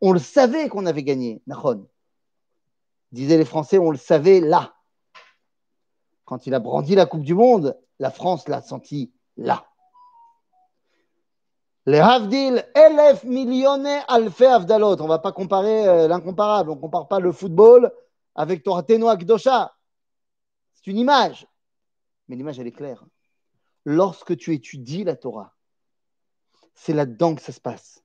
On 0.00 0.12
le 0.12 0.20
savait 0.20 0.68
qu'on 0.68 0.86
avait 0.86 1.02
gagné, 1.02 1.42
Nahon. 1.48 1.88
Disaient 3.10 3.36
les 3.36 3.44
Français, 3.44 3.78
on 3.78 3.90
le 3.90 3.98
savait 3.98 4.38
là. 4.38 4.76
Quand 6.24 6.46
il 6.46 6.54
a 6.54 6.60
brandi 6.60 6.94
la 6.94 7.06
Coupe 7.06 7.24
du 7.24 7.34
Monde, 7.34 7.76
la 7.98 8.12
France 8.12 8.46
l'a 8.46 8.62
senti 8.62 9.10
là. 9.36 9.64
Les 11.88 12.00
Havdil, 12.00 12.62
Elef 12.74 13.24
millionnaires 13.24 14.04
Alfe 14.08 14.42
Avdalot. 14.42 15.00
On 15.00 15.04
ne 15.04 15.08
va 15.08 15.20
pas 15.20 15.32
comparer 15.32 15.88
euh, 15.88 16.06
l'incomparable. 16.06 16.68
On 16.70 16.76
ne 16.76 16.80
compare 16.82 17.08
pas 17.08 17.18
le 17.18 17.32
football 17.32 17.90
avec 18.34 18.62
Torateno 18.62 19.08
Akdosha. 19.08 19.74
C'est 20.74 20.90
une 20.90 20.98
image. 20.98 21.46
Mais 22.28 22.36
l'image, 22.36 22.58
elle 22.58 22.66
est 22.66 22.72
claire. 22.72 23.02
Lorsque 23.86 24.36
tu 24.36 24.52
étudies 24.52 25.02
la 25.02 25.16
Torah, 25.16 25.54
c'est 26.74 26.92
là-dedans 26.92 27.34
que 27.34 27.40
ça 27.40 27.52
se 27.52 27.60
passe 27.60 28.04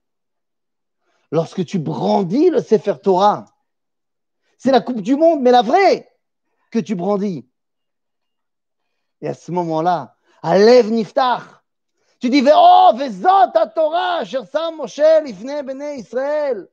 lorsque 1.30 1.66
tu 1.66 1.78
brandis 1.78 2.48
le 2.48 2.62
Sefer 2.62 2.94
Torah. 3.02 3.44
C'est 4.56 4.72
la 4.72 4.80
Coupe 4.80 5.02
du 5.02 5.14
Monde, 5.14 5.42
mais 5.42 5.50
la 5.50 5.60
vraie, 5.60 6.10
que 6.70 6.78
tu 6.78 6.94
brandis. 6.94 7.46
Et 9.20 9.28
à 9.28 9.34
ce 9.34 9.52
moment-là, 9.52 10.16
à 10.42 10.58
Lev 10.58 10.90
Niftach, 10.90 11.63
tu 12.24 12.30
dis 12.30 12.42
Oh, 12.54 12.92
Vezot 12.96 13.52
Torah, 13.74 14.24
Shersam 14.24 14.76
Moshe, 14.76 14.98
Ifne 15.26 15.62
Bene 15.62 15.98
Israël. 15.98 16.66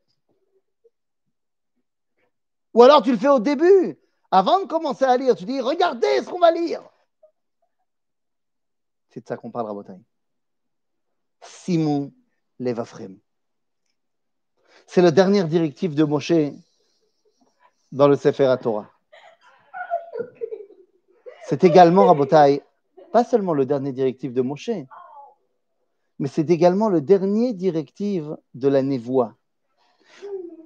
Ou 2.74 2.84
alors 2.84 3.02
tu 3.02 3.12
le 3.12 3.18
fais 3.18 3.28
au 3.28 3.40
début, 3.40 4.00
avant 4.32 4.62
de 4.62 4.66
commencer 4.66 5.04
à 5.04 5.18
lire, 5.18 5.36
tu 5.36 5.44
dis 5.44 5.60
Regardez 5.60 6.22
ce 6.24 6.30
qu'on 6.30 6.40
va 6.40 6.52
lire. 6.52 6.82
C'est 9.10 9.20
de 9.20 9.28
ça 9.28 9.36
qu'on 9.36 9.52
parle, 9.52 9.68
Rabotai. 9.68 10.00
Simon 11.42 12.14
Levafrem. 12.58 13.20
C'est 14.88 15.02
la 15.02 15.12
dernière 15.12 15.50
directive 15.50 15.96
de 15.96 16.06
Moshe 16.06 16.32
dans 17.92 18.08
le 18.08 18.16
Sefer 18.16 18.56
Torah. 18.62 18.90
C'est 21.44 21.66
également, 21.66 22.06
Rabotai, 22.06 22.64
pas 23.12 23.26
seulement 23.26 23.54
le 23.54 23.66
dernier 23.66 23.92
directive 23.92 24.32
de 24.32 24.42
Moshe, 24.42 24.70
mais 26.22 26.28
c'est 26.28 26.52
également 26.52 26.88
le 26.88 27.02
dernier 27.02 27.52
directive 27.52 28.38
de 28.54 28.68
la 28.68 28.84
névoie. 28.84 29.36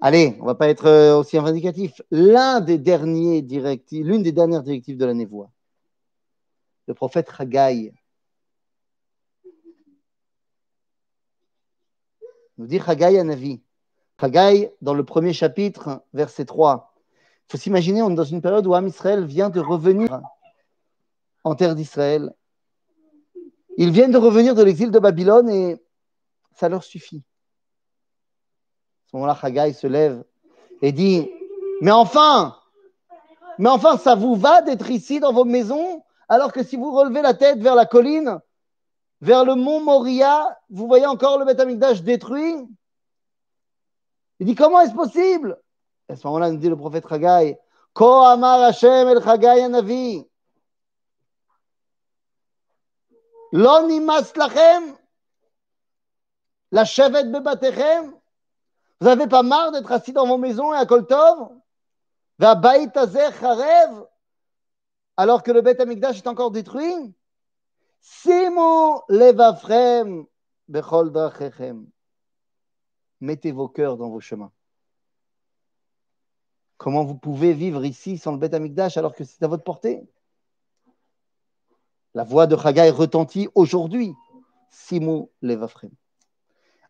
Allez, 0.01 0.37
on 0.41 0.45
va 0.45 0.53
pas 0.53 0.67
être 0.67 0.85
euh, 0.85 1.17
aussi 1.17 1.37
vindicatif. 1.37 2.01
L'un 2.11 2.59
des 2.59 2.77
derniers 2.77 3.41
directives, 3.41 4.05
l'une 4.05 4.21
des 4.21 4.33
dernières 4.33 4.63
directives 4.63 4.97
de 4.97 5.05
la 5.05 5.13
névoie. 5.13 5.49
Le 6.87 6.93
prophète 6.93 7.29
Haggai 7.39 7.93
nous 12.57 12.67
dit 12.67 12.81
Haggai 12.85 13.23
Navi. 13.23 13.61
Haggai, 14.17 14.73
dans 14.81 14.93
le 14.93 15.05
premier 15.05 15.31
chapitre, 15.31 16.03
verset 16.13 16.43
3. 16.43 16.93
Il 17.47 17.51
faut 17.53 17.57
s'imaginer, 17.57 18.01
on 18.01 18.11
est 18.11 18.15
dans 18.15 18.25
une 18.25 18.41
période 18.41 18.67
où 18.67 18.73
Am 18.73 18.87
Israël 18.87 19.23
vient 19.23 19.49
de 19.49 19.61
revenir 19.61 20.21
en 21.45 21.55
terre 21.55 21.75
d'Israël. 21.75 22.33
Ils 23.77 23.91
viennent 23.91 24.11
de 24.11 24.17
revenir 24.17 24.55
de 24.55 24.63
l'exil 24.63 24.91
de 24.91 24.99
Babylone 24.99 25.49
et 25.49 25.81
ça 26.53 26.69
leur 26.69 26.83
suffit. 26.83 27.23
À 29.05 29.11
ce 29.11 29.17
moment-là, 29.17 29.37
Haggai 29.41 29.73
se 29.73 29.87
lève 29.87 30.23
et 30.81 30.91
dit 30.91 31.29
Mais 31.81 31.91
enfin, 31.91 32.57
mais 33.57 33.69
enfin, 33.69 33.97
ça 33.97 34.15
vous 34.15 34.35
va 34.35 34.61
d'être 34.61 34.89
ici 34.89 35.19
dans 35.19 35.33
vos 35.33 35.45
maisons 35.45 36.03
alors 36.27 36.51
que 36.51 36.63
si 36.63 36.75
vous 36.75 36.91
relevez 36.91 37.21
la 37.21 37.33
tête 37.33 37.59
vers 37.59 37.75
la 37.75 37.85
colline, 37.85 38.39
vers 39.21 39.45
le 39.45 39.55
mont 39.55 39.81
Moria, 39.81 40.57
vous 40.69 40.87
voyez 40.87 41.05
encore 41.05 41.37
le 41.37 41.45
Beth 41.45 42.03
détruit? 42.03 42.55
Il 44.39 44.45
dit 44.45 44.55
Comment 44.55 44.81
est-ce 44.81 44.93
possible? 44.93 45.57
À 46.09 46.15
ce 46.15 46.25
moment-là, 46.27 46.51
nous 46.51 46.57
dit 46.57 46.69
le 46.69 46.75
prophète 46.75 47.05
Haggai 47.09 47.57
Ko 47.93 48.23
amar 48.23 48.61
Hashem 48.61 49.07
el 49.07 49.21
Haggai 49.25 49.61
anavi. 49.61 50.25
Nimas 53.55 54.33
lachem. 54.35 54.95
La 56.71 56.85
chevet 56.85 57.25
bebatechem. 57.25 58.13
Vous 58.99 59.07
n'avez 59.07 59.27
pas 59.27 59.43
marre 59.43 59.71
d'être 59.71 59.91
assis 59.91 60.13
dans 60.13 60.27
vos 60.27 60.37
maisons 60.37 60.73
et 60.73 60.77
à 60.77 60.85
Koltov 60.85 61.51
alors 65.17 65.43
que 65.43 65.51
le 65.51 65.61
Beth 65.61 65.79
Amikdash 65.79 66.17
est 66.17 66.27
encore 66.27 66.51
détruit 66.51 67.15
Simu 68.01 68.99
levafrem 69.07 70.25
bechol 70.67 71.13
drachechem 71.13 71.87
mettez 73.21 73.51
vos 73.51 73.69
cœurs 73.69 73.97
dans 73.97 74.09
vos 74.09 74.19
chemins. 74.19 74.51
Comment 76.77 77.05
vous 77.05 77.15
pouvez 77.15 77.53
vivre 77.53 77.85
ici 77.85 78.17
sans 78.17 78.33
le 78.33 78.37
Beth 78.37 78.53
Amikdash 78.53 78.97
alors 78.97 79.15
que 79.15 79.23
c'est 79.23 79.43
à 79.43 79.47
votre 79.47 79.63
portée 79.63 80.03
La 82.15 82.23
voix 82.23 82.47
de 82.47 82.55
Haggai 82.55 82.89
retentit 82.89 83.49
aujourd'hui. 83.55 84.13
Simu 84.71 85.25
Levafrem. 85.41 85.91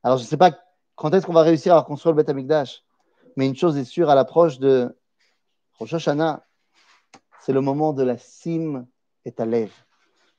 Alors 0.04 0.18
je 0.18 0.24
ne 0.24 0.28
sais 0.28 0.38
pas 0.38 0.52
quand 0.96 1.14
est-ce 1.14 1.26
qu'on 1.26 1.34
va 1.34 1.42
réussir 1.42 1.76
à 1.76 1.84
construire 1.84 2.16
le 2.16 2.22
Beth 2.22 2.30
Amikdash, 2.30 2.84
mais 3.36 3.48
une 3.48 3.56
chose 3.56 3.78
est 3.78 3.86
sûre, 3.86 4.10
à 4.10 4.16
l'approche 4.16 4.60
de 4.60 4.98
Rosh 5.78 5.94
Hashanah, 5.94 6.46
c'est 7.42 7.54
le 7.54 7.62
moment 7.62 7.92
de 7.92 8.04
la 8.04 8.18
cime 8.18 8.88
et 9.26 9.34
à 9.38 9.46
lève, 9.46 9.74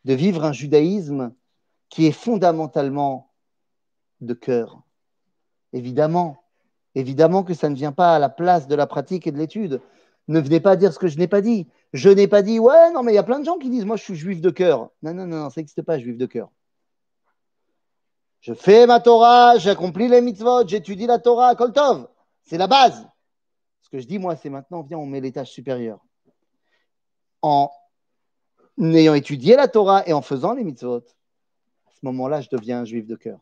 de 0.05 0.15
vivre 0.15 0.45
un 0.45 0.53
judaïsme 0.53 1.35
qui 1.89 2.07
est 2.07 2.13
fondamentalement 2.13 3.33
de 4.21 4.35
cœur, 4.35 4.83
Évidemment, 5.73 6.43
évidemment 6.95 7.43
que 7.43 7.53
ça 7.53 7.69
ne 7.69 7.75
vient 7.75 7.93
pas 7.93 8.15
à 8.15 8.19
la 8.19 8.31
place 8.31 8.67
de 8.67 8.75
la 8.75 8.87
pratique 8.87 9.27
et 9.27 9.33
de 9.33 9.37
l'étude. 9.37 9.83
Ne 10.29 10.41
venez 10.41 10.61
pas 10.61 10.77
dire 10.77 10.93
ce 10.93 10.99
que 10.99 11.09
je 11.09 11.19
n'ai 11.19 11.29
pas 11.29 11.41
dit. 11.41 11.69
Je 11.93 12.09
n'ai 12.09 12.27
pas 12.27 12.43
dit, 12.43 12.59
ouais, 12.59 12.93
non, 12.93 13.03
mais 13.03 13.13
il 13.13 13.15
y 13.15 13.19
a 13.19 13.23
plein 13.23 13.39
de 13.39 13.45
gens 13.45 13.59
qui 13.59 13.71
disent, 13.71 13.85
moi, 13.85 13.97
je 13.97 14.03
suis 14.03 14.17
juif 14.17 14.41
de 14.41 14.51
cœur. 14.51 14.91
Non, 15.03 15.15
non, 15.15 15.27
non, 15.27 15.51
ça 15.51 15.61
n'existe 15.61 15.83
pas, 15.83 15.99
juif 15.99 16.17
de 16.19 16.27
cœur. 16.27 16.51
Je 18.41 18.55
fais 18.55 18.87
ma 18.87 19.01
Torah, 19.01 19.59
j'accomplis 19.59 20.09
les 20.09 20.21
mitzvot, 20.21 20.67
j'étudie 20.67 21.07
la 21.07 21.19
Torah, 21.19 21.55
Koltov. 21.55 22.09
C'est 22.45 22.59
la 22.59 22.67
base. 22.67 23.09
Ce 23.83 23.89
que 23.89 23.99
je 23.99 24.07
dis, 24.07 24.19
moi, 24.19 24.37
c'est 24.37 24.51
maintenant, 24.51 24.83
viens, 24.83 24.99
on 24.99 25.07
met 25.07 25.21
l'étage 25.21 25.51
supérieur. 25.51 26.01
En 27.43 27.71
ayant 28.81 29.15
étudié 29.15 29.57
la 29.57 29.69
Torah 29.69 30.07
et 30.07 30.13
en 30.13 30.23
faisant 30.23 30.55
les 30.55 30.65
mitzvot, 30.65 30.99
à 30.99 31.91
ce 31.93 32.01
moment-là, 32.03 32.41
je 32.41 32.49
deviens 32.51 32.81
un 32.81 32.85
juif 32.85 33.07
de 33.07 33.17
cœur. 33.17 33.39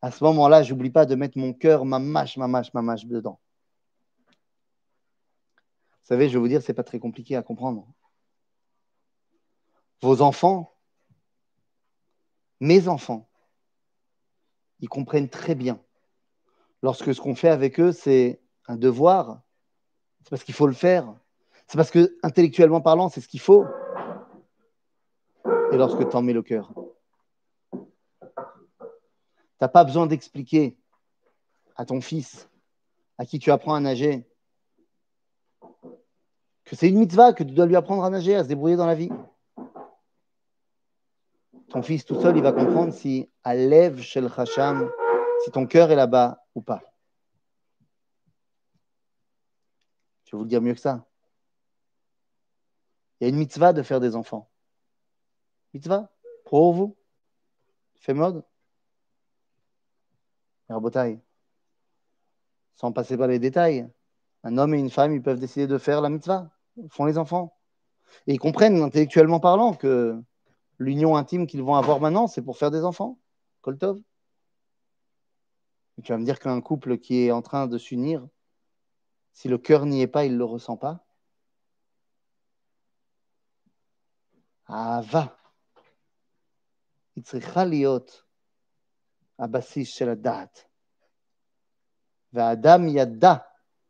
À 0.00 0.10
ce 0.10 0.24
moment-là, 0.24 0.62
je 0.62 0.72
n'oublie 0.72 0.90
pas 0.90 1.06
de 1.06 1.14
mettre 1.14 1.38
mon 1.38 1.52
cœur, 1.52 1.84
ma 1.84 1.98
mâche, 1.98 2.36
ma 2.36 2.48
mâche, 2.48 2.72
ma 2.74 2.82
mâche 2.82 3.06
dedans. 3.06 3.38
Vous 6.02 6.08
savez, 6.08 6.28
je 6.28 6.34
vais 6.34 6.40
vous 6.40 6.48
dire, 6.48 6.60
ce 6.62 6.70
n'est 6.70 6.74
pas 6.74 6.82
très 6.82 6.98
compliqué 6.98 7.36
à 7.36 7.42
comprendre. 7.42 7.86
Vos 10.00 10.20
enfants, 10.20 10.74
mes 12.58 12.88
enfants, 12.88 13.28
ils 14.80 14.88
comprennent 14.88 15.28
très 15.28 15.54
bien. 15.54 15.80
Lorsque 16.82 17.14
ce 17.14 17.20
qu'on 17.20 17.36
fait 17.36 17.50
avec 17.50 17.78
eux, 17.78 17.92
c'est 17.92 18.40
un 18.66 18.76
devoir, 18.76 19.42
c'est 20.24 20.30
parce 20.30 20.42
qu'il 20.42 20.54
faut 20.54 20.66
le 20.66 20.72
faire. 20.72 21.14
C'est 21.68 21.76
parce 21.76 21.92
que, 21.92 22.18
intellectuellement 22.24 22.80
parlant, 22.80 23.08
c'est 23.08 23.20
ce 23.20 23.28
qu'il 23.28 23.40
faut. 23.40 23.64
Et 25.72 25.76
lorsque 25.76 26.08
tu 26.08 26.16
en 26.16 26.22
mets 26.22 26.32
le 26.32 26.42
cœur, 26.42 26.74
tu 27.72 27.78
n'as 29.60 29.68
pas 29.68 29.84
besoin 29.84 30.08
d'expliquer 30.08 30.76
à 31.76 31.84
ton 31.84 32.00
fils, 32.00 32.48
à 33.18 33.24
qui 33.24 33.38
tu 33.38 33.52
apprends 33.52 33.74
à 33.74 33.80
nager, 33.80 34.26
c'est 36.76 36.88
une 36.88 36.98
mitzvah, 36.98 37.32
que 37.32 37.44
tu 37.44 37.52
dois 37.52 37.66
lui 37.66 37.76
apprendre 37.76 38.04
à 38.04 38.10
nager, 38.10 38.34
à 38.34 38.42
se 38.42 38.48
débrouiller 38.48 38.76
dans 38.76 38.86
la 38.86 38.94
vie. 38.94 39.10
Ton 41.68 41.82
fils 41.82 42.04
tout 42.04 42.20
seul, 42.20 42.36
il 42.36 42.42
va 42.42 42.52
comprendre 42.52 42.92
si 42.92 43.30
à 43.44 43.54
l'Ev 43.54 44.00
Shel 44.00 44.30
Hacham, 44.36 44.90
si 45.44 45.50
ton 45.50 45.66
cœur 45.66 45.90
est 45.90 45.96
là-bas 45.96 46.44
ou 46.54 46.62
pas. 46.62 46.82
Je 50.24 50.32
vais 50.32 50.38
vous 50.38 50.44
le 50.44 50.48
dire 50.48 50.62
mieux 50.62 50.74
que 50.74 50.80
ça? 50.80 51.06
Il 53.20 53.24
y 53.24 53.26
a 53.26 53.28
une 53.28 53.36
mitzvah 53.38 53.72
de 53.72 53.82
faire 53.82 54.00
des 54.00 54.16
enfants. 54.16 54.50
Mitzvah, 55.74 56.10
pour 56.44 56.72
vous? 56.74 56.96
Fait 58.00 58.14
mode? 58.14 58.44
Sans 62.74 62.92
passer 62.92 63.16
par 63.16 63.28
les 63.28 63.38
détails. 63.38 63.88
Un 64.42 64.58
homme 64.58 64.74
et 64.74 64.78
une 64.78 64.90
femme, 64.90 65.14
ils 65.14 65.22
peuvent 65.22 65.38
décider 65.38 65.66
de 65.66 65.78
faire 65.78 66.00
la 66.00 66.08
mitzvah 66.08 66.50
font 66.88 67.04
les 67.04 67.18
enfants. 67.18 67.56
Et 68.26 68.34
ils 68.34 68.38
comprennent, 68.38 68.82
intellectuellement 68.82 69.40
parlant, 69.40 69.74
que 69.74 70.20
l'union 70.78 71.16
intime 71.16 71.46
qu'ils 71.46 71.62
vont 71.62 71.74
avoir 71.74 72.00
maintenant, 72.00 72.26
c'est 72.26 72.42
pour 72.42 72.58
faire 72.58 72.70
des 72.70 72.84
enfants. 72.84 73.18
Koltov. 73.62 74.00
Tu 76.02 76.12
vas 76.12 76.18
me 76.18 76.24
dire 76.24 76.40
qu'un 76.40 76.60
couple 76.60 76.98
qui 76.98 77.26
est 77.26 77.30
en 77.30 77.42
train 77.42 77.66
de 77.66 77.78
s'unir, 77.78 78.26
si 79.32 79.48
le 79.48 79.58
cœur 79.58 79.86
n'y 79.86 80.02
est 80.02 80.06
pas, 80.06 80.24
il 80.24 80.32
ne 80.32 80.38
le 80.38 80.44
ressent 80.44 80.76
pas. 80.76 81.04
Adam 84.66 85.28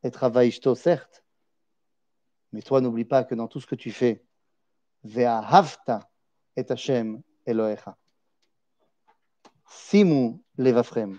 et 0.03 0.11
certes. 0.75 1.22
Mais 2.53 2.63
toi, 2.63 2.81
n'oublie 2.81 3.05
pas 3.05 3.25
que 3.25 3.35
dans 3.35 3.49
tout 3.49 3.61
ce 3.61 3.67
que 3.67 3.75
tu 3.75 3.91
fais, 3.91 4.25
Ve'ahavta 5.05 6.09
et 6.57 6.71
Hashem 6.71 7.23
Elohecha. 7.47 7.97
Simu 9.67 10.39
levafrem. 10.59 11.19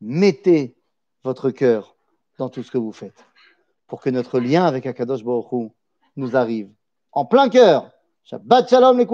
Mettez 0.00 0.76
votre 1.24 1.50
cœur 1.50 1.96
dans 2.38 2.48
tout 2.48 2.62
ce 2.62 2.70
que 2.70 2.78
vous 2.78 2.92
faites 2.92 3.24
pour 3.86 4.00
que 4.00 4.10
notre 4.10 4.38
lien 4.38 4.64
avec 4.64 4.86
Akadosh 4.86 5.24
Baruch 5.24 5.72
nous 6.16 6.36
arrive 6.36 6.72
en 7.12 7.24
plein 7.24 7.48
cœur. 7.48 7.90
Shabbat 8.22 8.68
shalom 8.68 8.98
les 8.98 9.06